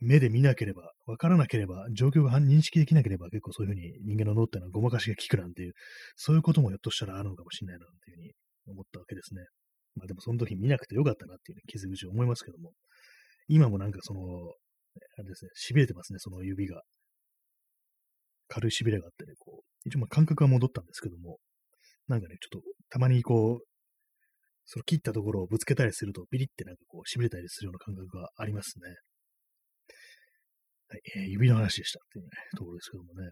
[0.00, 5.72] 目で見なければ、わからなければ、状況が認識できなければ、結構そういうふうに人間の脳っていうのはごまかしが効くなんていう、
[6.16, 8.32] そういうこともひょっとしたらあるのかもしれないなっていうふうに
[8.68, 9.42] 思ったわけですね。
[9.96, 12.72] まあでもその時見なくてよかったなっていう、ね、傷口を思いますけども、
[13.48, 16.82] 今もなんかその、あれですね、痺れてますね、その指が。
[18.48, 21.38] 軽い痺れがあってね、こう、一応まあ感覚は戻ったんですけども、
[22.08, 23.66] なんかね、ちょっとたまにこう、
[24.64, 28.94] その切ったところをぶつけたりすると、ビリってなんかこう、痺れたりするような感覚がありますね。
[30.88, 33.30] はい、えー、指の話でしたっていうね、ところですけどもね。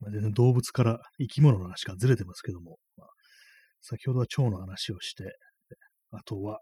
[0.00, 3.08] まあ、全然動物から生き物の話がずれてますけども、まあ、
[3.82, 5.24] 先ほどは蝶の話をして、
[6.12, 6.60] あとは、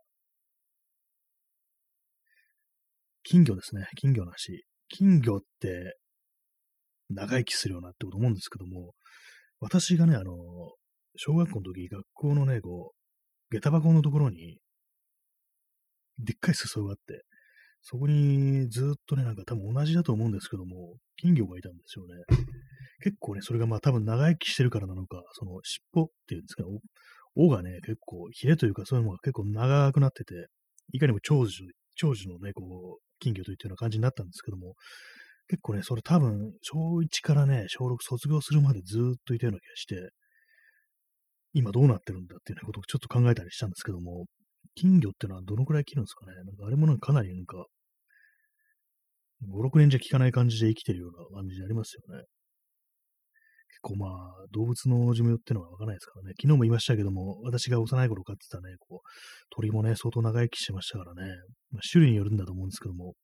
[3.23, 3.87] 金魚ですね。
[3.97, 4.65] 金魚の話。
[4.89, 5.99] 金魚って
[7.11, 8.93] 長生きするようなってこと思うんですけども、
[9.61, 10.33] 私がね、あの、
[11.17, 12.93] 小学校の時、学校のね、こ
[13.51, 14.59] う、下駄箱のところに、
[16.19, 17.23] でっかい裾があって、
[17.91, 22.13] そこにずっとね、なんか多分同じだと思うんですけども、金魚がいたんですよね。
[23.03, 26.65] 結構ね、それがまあ多分長生きしてるからなのか、その尻尾っていうんですか、
[27.35, 30.49] 尾がね、結構、ヒレというかそういうのが結構長くなってて、
[30.93, 31.65] いかにも長寿、
[31.97, 34.75] 長寿のね、こう、金魚といったような感じになったんですけども、
[35.49, 40.11] 結構ね、それ多分、小1からね、小6卒業するまでずっといたような気がして、
[41.55, 44.27] 今どうなってるんだっていうようなことをちょっと考えたりしたんですけども、
[44.75, 46.35] 金魚っていうのはどのくらい生きるんですかね？
[46.45, 47.65] なんかあれもなんかかなりなんか、
[49.43, 52.25] 5、6年じゃ効かない感じで生きてるような感じでありますよね。
[53.69, 54.11] 結構まあ、
[54.51, 56.33] 動物の寿命ってのはわからないですからね。
[56.41, 59.09] 昨日も言いましたけども、私が幼い頃飼ってたね、こう、
[59.51, 61.31] 鳥もね、相当長生きしてましたからね。
[61.71, 63.15] まあ、種類によるんだと思うんですけども、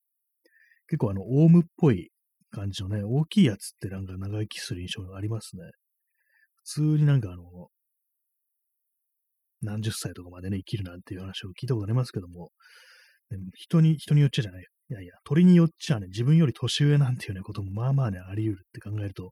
[0.86, 2.10] 結構あの、オウムっぽい
[2.50, 5.62] 感じのね、大きいやつってなんか長生きする印象がありますね。
[6.64, 7.42] 普通になんかあの、
[9.60, 12.50] 何十歳とかまでね、生きるなんていう話を聞いたことありますけども、
[13.54, 14.66] 人に、人によっちゃじゃない。
[14.90, 19.30] いやいや、鳥によっちゃね、自分より年上なんていうね、こともまあまあね、あり得るって考えると、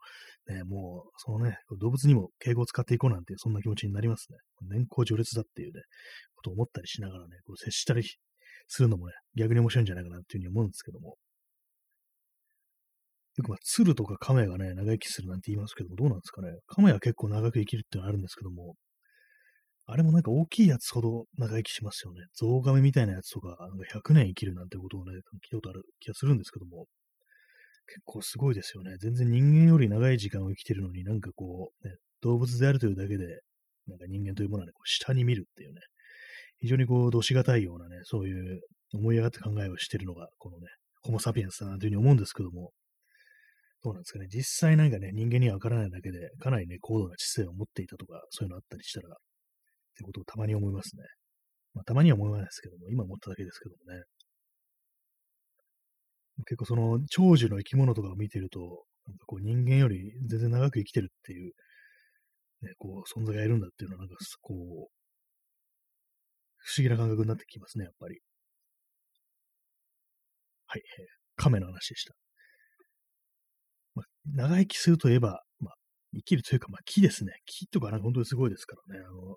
[0.48, 4.38] ね、もう、そのね、動物にも敬語を使っていこうなんて、そんな気持ちになりますね。
[4.62, 5.82] 年功序列だっていうね、
[6.34, 8.02] ことを思ったりしながらね、こう接したり
[8.66, 11.16] するのもね、逆に面白いんじゃないかなっていうふうに思うんですけども。
[13.36, 16.48] よくまあ、鶴とか亀がね、長生きするなんて言いますけども、どうなんですかね。
[16.66, 18.74] 亀は結構長く生きるってのはあるんですけども、
[19.86, 22.20] あれもなんか大きいやつほど長生きしますよね。
[22.34, 25.20] ゾウガメみたいなやつとか、なんか100年生きるなんてことをね、聞い
[25.50, 26.86] たことある気がするんですけども、
[27.86, 28.96] 結構すごいですよね。
[28.98, 33.40] 全然人間より長い時間を生きてるのになんかこう、ね、動物であるというだけで、
[33.86, 35.80] なんか人間というものはね、こう下に見るっていうね、
[36.60, 38.60] 非常にこう、どしがたいようなね、そういう
[38.94, 40.68] 思い上がった考えをしてるのが、このね、
[41.02, 42.70] ホモ・サピエンスだなというふうに思うんですけども、
[43.82, 44.28] どうなんですかね。
[44.30, 49.16] 実際なんかね、人間にはわからないだけで、かなりね、高度な知性を持っていたとか、そういうのあったりしたら、
[49.92, 51.02] ってことをたまに思いますね。
[51.74, 54.02] まあ、たまには思わないですけども、今思っただけですけどもね。
[56.46, 61.52] 結構その長寿の生き物とかを見てると、なんかこう人間より全然長く生きてるっていう、
[62.62, 64.88] ね、こう存在がいるんだっていうのはなんかこう、
[66.58, 68.20] 不思議な感覚になってきますね、やっぱり。
[70.66, 72.14] はい、えー、亀の話でした。
[73.94, 75.74] まあ、長生きするといえば、まあ、
[76.14, 77.32] 生きるというか、まあ、木ですね。
[77.46, 79.04] 木とかなんか本当にすごいですからね。
[79.04, 79.36] あの、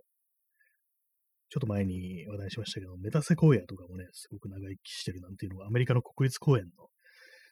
[1.55, 6.89] ちょっと前に話題しましたけど、メタセコイアとかもね、すごく長生きしてるなんていうのが、アメリカの国立公園の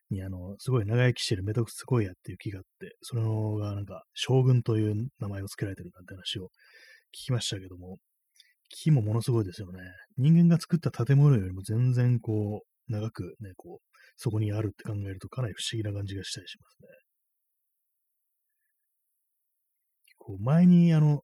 [0.10, 7.96] に、あの、すごい長生きしてるメタセコイアっていう木があって、それのがなんか、将軍という名前を付けられてるなんて話を聞きましたけども、
[8.68, 9.80] 木もものすごいですよね。
[10.18, 13.88] 人間が作った建物よりも全然こう、長くね、こう、
[14.18, 16.90] そこにあるって考えるとかなり不思議な感じがしたりしますね。
[20.18, 21.22] こう前にあの、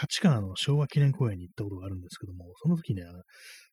[0.00, 3.02] 立川の昭和記念公園に行ったことがあるんですけども、その時ね、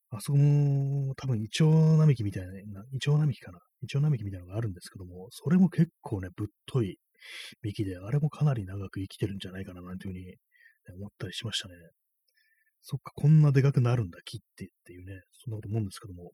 [0.10, 2.52] あそこも多分イチョウ並木みたいな、
[2.94, 3.60] イチョウ並木かな？
[3.82, 6.98] イチョウ並木みたいなのがあるんですけども、それも結構ね、ぶっとい
[7.64, 10.36] 幹で、あれもかなり長く生きてるんじゃないかななんていうふうに
[10.98, 11.76] 思ったりしましたね。
[12.82, 16.32] そっか、こんなでかくなるんだ、木ってっていうね、そんなこと思うんですけども、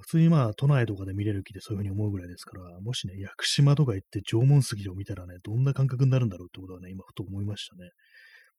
[0.00, 7.90] 普通にまあ、都内とかで見れる木でそういうふうに思うぐらいですから、もしね、屋久島とか行って縄文杉を見たらね、どんな感覚になるんだろうってことはね、今ふと思いましたね。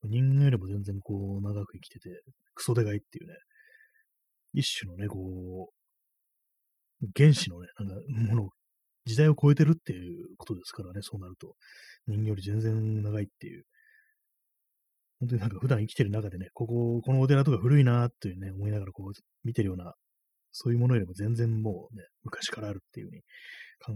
[0.03, 2.21] 人間よりも全然こう、長く生きてて、
[2.55, 3.35] クソでかいっていうね、
[4.53, 7.95] 一種のね、こう、原始のね、なんか、
[8.33, 8.49] もの、
[9.05, 11.55] 時代を超えてるっていうことですからね、そうなると。
[12.07, 13.65] 人間より全然長いっていう。
[15.19, 19.11] 本当になんか普段生きてる中でね、ここ、このお寺とか古いなっていうね、思いながらこう、
[19.43, 19.93] 見てるような、
[20.51, 23.21] そういうものよりも全然もうね、昔からあるっていうふうに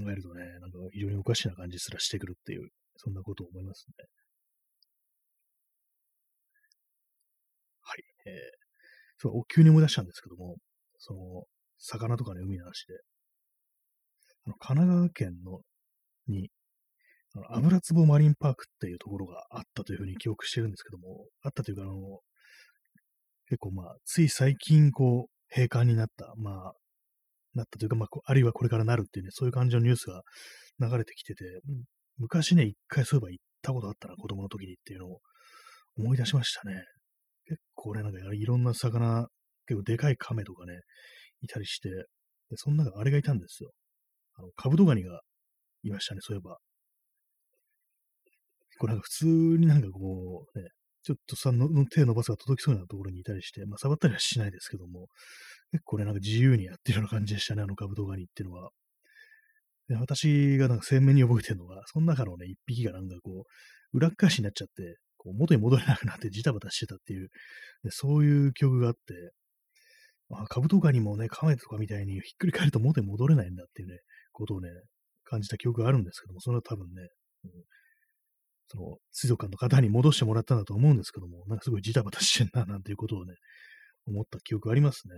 [0.05, 4.05] 考えるとね、なんか非常におかしな感じすらしてくるっていう、そんなことを思いますね。
[8.25, 8.33] えー、
[9.17, 10.57] そう、急に思い出したんですけども、
[10.97, 11.19] その、
[11.79, 12.95] 魚とかね、海の話で、
[14.45, 15.61] あの、神奈川県の、
[16.27, 16.49] に、
[17.35, 21.93] あの、油壺マリンパークっていうところがあったというふうに記憶してるんですけども、あったというか、あの、
[23.49, 26.73] 結構まあ、つい最近、こう、閉館になった、まあ、
[27.53, 30.21] なったというか、まあ、あるいはこれからなるっていうね、そういう感じのニュースが
[30.79, 31.43] 流れてきてて、
[32.17, 35.19] 昔ね、一回そういえば行ったことあったな、子供の時にっていうのを
[35.97, 36.83] 思い出しましたね。
[37.47, 39.27] 結構ね、なんかいろんな魚、
[39.67, 40.79] 結構でかい亀とかね、
[41.41, 41.95] いたりして、で、
[42.55, 43.71] その中あれがいたんですよ。
[44.35, 45.21] あの、カブトガニが
[45.83, 46.57] いましたね、そういえば。
[48.79, 50.69] これなんか普通になんかこう、ね、
[51.03, 55.07] ちょっとさ、の手伸ばすが届きそうなところにいたりして、まあ、触ったりはしないですけども、
[55.71, 58.69] 結構ね、なんか自由にやってるような感じでしたね、あのカブトガニっていうのは。
[59.87, 63.45] で私がなんか鮮明に覚えてるのが、その中のね、一匹がなんかこ
[63.93, 67.29] う、裏っ返しになっちゃって、こう元に戻れなくなってジタバタしてたっていう、
[67.83, 68.99] でそういう記憶があって、
[70.31, 73.99] あ、カブトガニもね、カメとかみたいにひっくり返ると元に戻れないんだっていうね、
[74.33, 74.69] ことをね、
[75.23, 77.07] 感じた記憶があるんですけども、それは多分ね、
[77.45, 77.51] うん、
[78.67, 83.35] その、水族館の方に戻してもらったんだと思うんですけども、なんかすごいジタバタしてんな、なんていうことをね、
[84.05, 85.13] 思った記憶ありますね。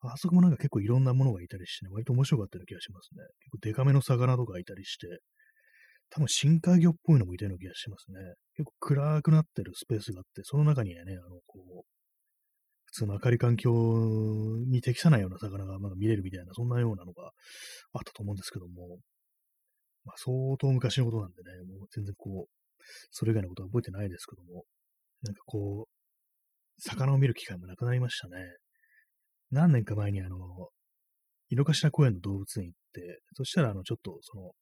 [0.00, 3.24] あそこもなんか結構いろんなものがいたりしてね、割と面白かったような気がしますね。
[3.40, 5.06] 結構デカめの魚とかいたりして、
[6.14, 8.18] 多分深海魚っぽいのもいたような気がしますね。
[8.54, 11.82] 結構暗くなってるスペースがあって、その中にはね、あの、こう、
[12.84, 13.72] 普通の明かり環境
[14.68, 17.30] に適さないような魚がまだ見れるみたいな、そんなようなのが
[17.94, 18.98] あったと思うんですけども、
[20.04, 24.64] まあ、相当昔のことなんでね、もう全然こう、それ以外のことは覚えてないですけども、
[25.22, 28.34] なんかこう、魚を見る機会もなくなりましたね。
[29.50, 30.36] 何年か前にあの、
[31.48, 34.52] 井の頭公園の動物園行って、そしたらあの、ちょっとその、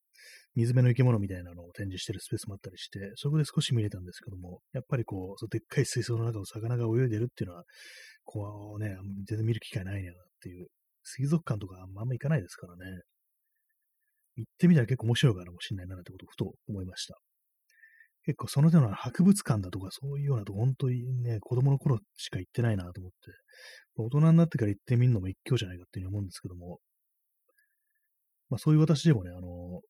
[0.55, 7.65] 水辺の生き物みたいなのを展示してるスペースもあったりして、そこで少し見れたんですけども、やっぱりこう、そでっかい水槽の中を魚が泳いでるっていうのは、
[8.25, 8.97] こうね、
[9.27, 10.67] 全然見る機会ないなっていう、
[11.05, 13.03] 水族館とかあんま行かないですからね。
[14.37, 17.17] 行ってみたら結構面白いかもしれないなってことをふと思いました。
[18.25, 23.17] 結構その手の博物館だとかそういうようなと本当にね、子供の頃しか行ってないなと思って、
[23.97, 26.79] 大人になってから行ってみるのも一興じゃないかっていうふうに思うんですけども、
[28.51, 29.81] まあそういう私でもね、あの、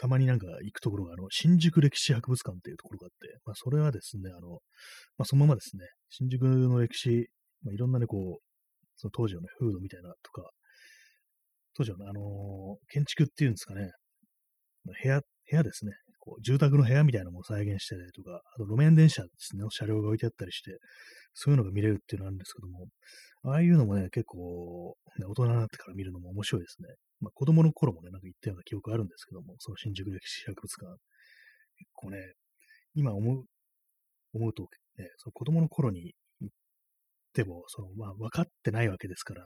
[0.00, 4.60] たまになんか行くところが、あの、新宿歴史博物館っていうところがあって、まあそれはですね、あの、
[5.18, 7.28] まあそのままですね、新宿の歴史、
[7.62, 8.42] まあいろんなね、こう、
[8.96, 10.48] その当時のね、風土みたいなとか、
[11.76, 12.22] 当時の、あのー、
[12.88, 13.90] 建築っていうんですかね、
[15.02, 20.78] 部屋、部屋ですね、こう住宅の部屋みたいなのも再現してたりとか、あと路面電車ですね、車両が置いてあったりして、
[21.42, 22.86] そういうのが見れるっていうのがあるんですけども、
[23.44, 26.88] ああいうのもね、結構、ね、大人になってから見るのも面白いですね。
[27.20, 31.00] まあ、子供の頃もね、なんか行ったような記憶あるんですけども、その新宿歴史博物館。
[31.78, 32.18] 結構ね、
[32.94, 33.44] 今思う、
[34.34, 34.64] 思うと、
[34.98, 36.12] ね、その子供の頃に
[36.42, 36.54] 行っ
[37.32, 39.42] ても、その、まあ、分かってないわけですから、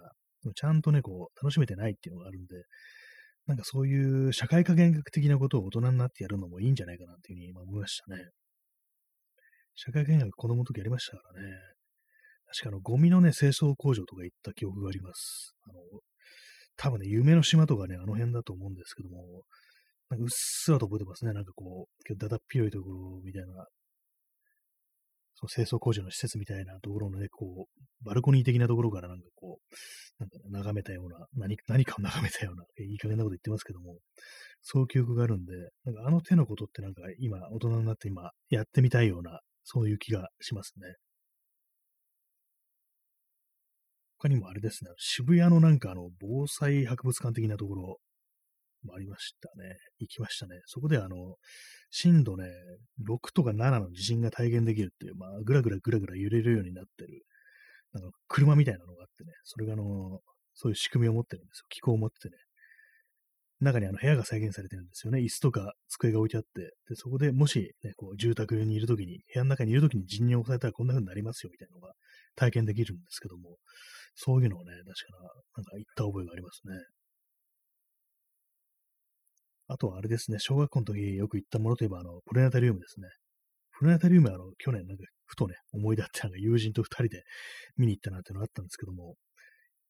[0.56, 2.56] ちゃんとね、こう、楽しめてないっていうのがあるんで、
[3.46, 8.24] なんかそういう社会科見学的なことを大人になってやるのもいいんじゃないかなっていうふうに今思いましたね。
[9.76, 11.73] 社会科見学子供の時やりましたからね。
[12.56, 15.54] 確かあの、ゴミのね、清掃工場とか行った記憶があります。
[15.68, 16.00] あの、
[16.76, 19.42] 多分ね、夢の島とかね、あの辺だと思うんですけども、
[20.10, 21.32] なんかうっすらと覚えてますね。
[21.32, 23.66] なんかこう、だだっ広いところみたいな
[25.34, 33.98] その清掃工場の施設みたいなところのね、こう、バルコニー的なところからなんかこう、なんか、ね、眺めたような、何何かを眺めたような、 いい加減なこと言ってますけども、
[34.62, 35.52] そういう記憶があるんで、
[35.84, 40.94] なんかあの手のことってなんか今、大人になって今、やってみたいような、そういう気がしますね。
[44.24, 47.98] 他にもあれですね、渋谷のなんかあの、防災博物館的なところ
[48.82, 49.76] もありましたね。
[49.98, 50.60] 行きましたね。
[50.64, 51.36] そこであの、
[51.90, 52.46] 震度ね、
[53.06, 57.26] 6とか7の地震が体験できるっていう、まあ、ぐらぐらぐらぐら揺れるようになってる、
[57.92, 60.20] なんか車みたいなのがあってね、それがあの、
[60.54, 61.66] そういう仕組みを持ってるんですよ。
[61.68, 62.36] 気候を持っててね。
[63.60, 65.20] 中にあの部屋が再現されてるんですよね。
[65.20, 71.94] 椅子とか机が置いてあって、で、そこでもし、ね、こう住宅にいるときに、部屋の中にいるときに人に押されたらこんな風になりますよみたいなのが
[72.36, 73.56] 体験できるんですけども、
[74.14, 75.22] そういうのをね、確か
[75.56, 76.74] なんか言った覚えがありますね。
[79.66, 83.08] あとはあれですね、小学校の時よく行ったものといえば、あの、プレナタリウムですね。
[83.78, 87.22] プレナタリウムは、あの、去年なんか、ふとね、思い出って、なんか友人と二人で
[87.76, 89.14] 見に行ったなっていうのがあったんですけども、やっ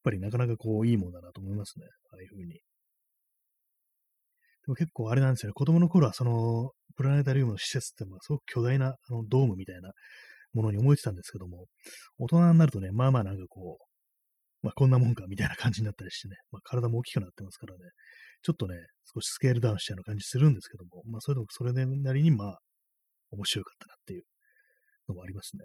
[0.03, 1.85] ぱりなかなかこう、いいものだなと思いますね。
[2.11, 2.53] ああいう風に。
[2.53, 2.59] で
[4.67, 9.91] も結構あれなんですよね、子供の頃はその、プラネタリウムの施設って、まあ、すごく巨大なあのドームみたいな
[10.53, 11.65] ものに思えてたんですけども、
[12.17, 13.94] 大人になるとね、まあまあなんかこう、
[14.65, 17.79] まあこんなもんかみたいな感じになったりしてね、まあ体も大きくなってますからね、
[18.41, 18.75] ちょっとね、
[19.13, 22.59] 少しスケールダウンしたような感じするんですけども、まあ、それでもそれなりに、まあ、
[23.31, 24.23] 面白かったなっていう
[25.07, 25.63] のもありますね。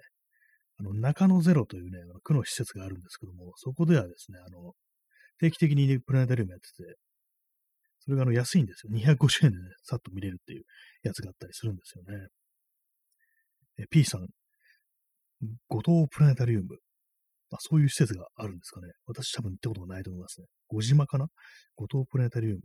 [0.79, 4.73] あの、中野ゼロというね、区の施設があるんですけども、そこではですね、あの、
[5.39, 6.97] 定期的に、ね、プラネタリウムやってて、
[7.99, 8.93] それがあの安いんですよ。
[8.95, 10.65] 250円でね、さっと見れるっていう
[11.03, 12.29] やつがあったりするんですよね。
[13.79, 14.27] え P さん、
[15.69, 16.79] 五島プラネタリウム。
[17.53, 18.89] あ、そういう施設があるんですかね。
[19.07, 20.47] 私多分行ったことがないと思いますね。
[20.69, 21.27] 小島かな？
[21.77, 22.61] 五島プラネタリウム。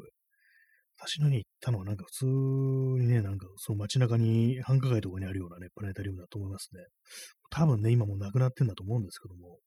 [0.98, 6.86] 私のに行ったのはなんか普通にね、なんかその街中に繁華街とかにあるようなね、プラネタリウムだと思いますね。
[7.50, 9.58] 多分ね、今もうなくなってんだと思うんですけども、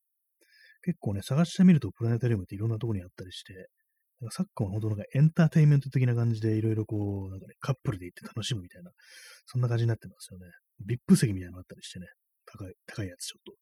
[0.83, 3.69] 結構ね、探してみるとプラネタリウムっていろんなところにあったりして、
[4.21, 8.91] なんか昨今は本当なんかエンターテインメント的な感じでいろいろこう、なんかね、カップルで行って楽しむみたいな、
[9.45, 10.47] そんな感じになってますよね。
[10.89, 12.07] VIP 席みたいなのあったりしてね、
[12.47, 13.53] 高い、高いやつちょっと。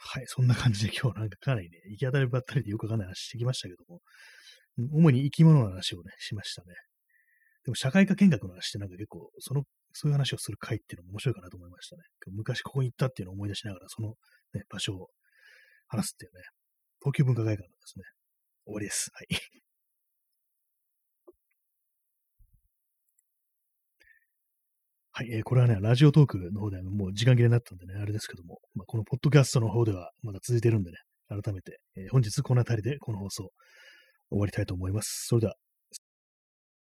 [0.00, 4.00] はい、そんな感じで今日なんかかなりね、行き当たりばったりでよくわかんない話してきましたけども、
[4.92, 6.74] 主に生き物の話をね、しましたね。
[7.64, 12.02] でも社会科見学の話ってなんか結構、その、そういう話をする回っていうのも面白いかなと思いましたね。
[12.30, 14.14] 昔ここに行ったっていうのを思い出しながら、その、
[14.54, 15.08] ね、場所を
[15.88, 16.42] 話すっていうね、
[17.00, 18.04] 東急文化会館のですね。
[18.64, 19.10] 終わりです。
[19.12, 19.67] はい。
[25.18, 30.98] はい、えーこれはね、ラジオトークの方でもう時間切れになったんでね、あれですけども、まあ、このポッドキャストの方ではまだ続いてるんでね、
[31.28, 33.50] 改めて、えー本日この辺りでこの放送
[34.30, 35.26] 終わりたいと思います。
[35.26, 35.54] それでは、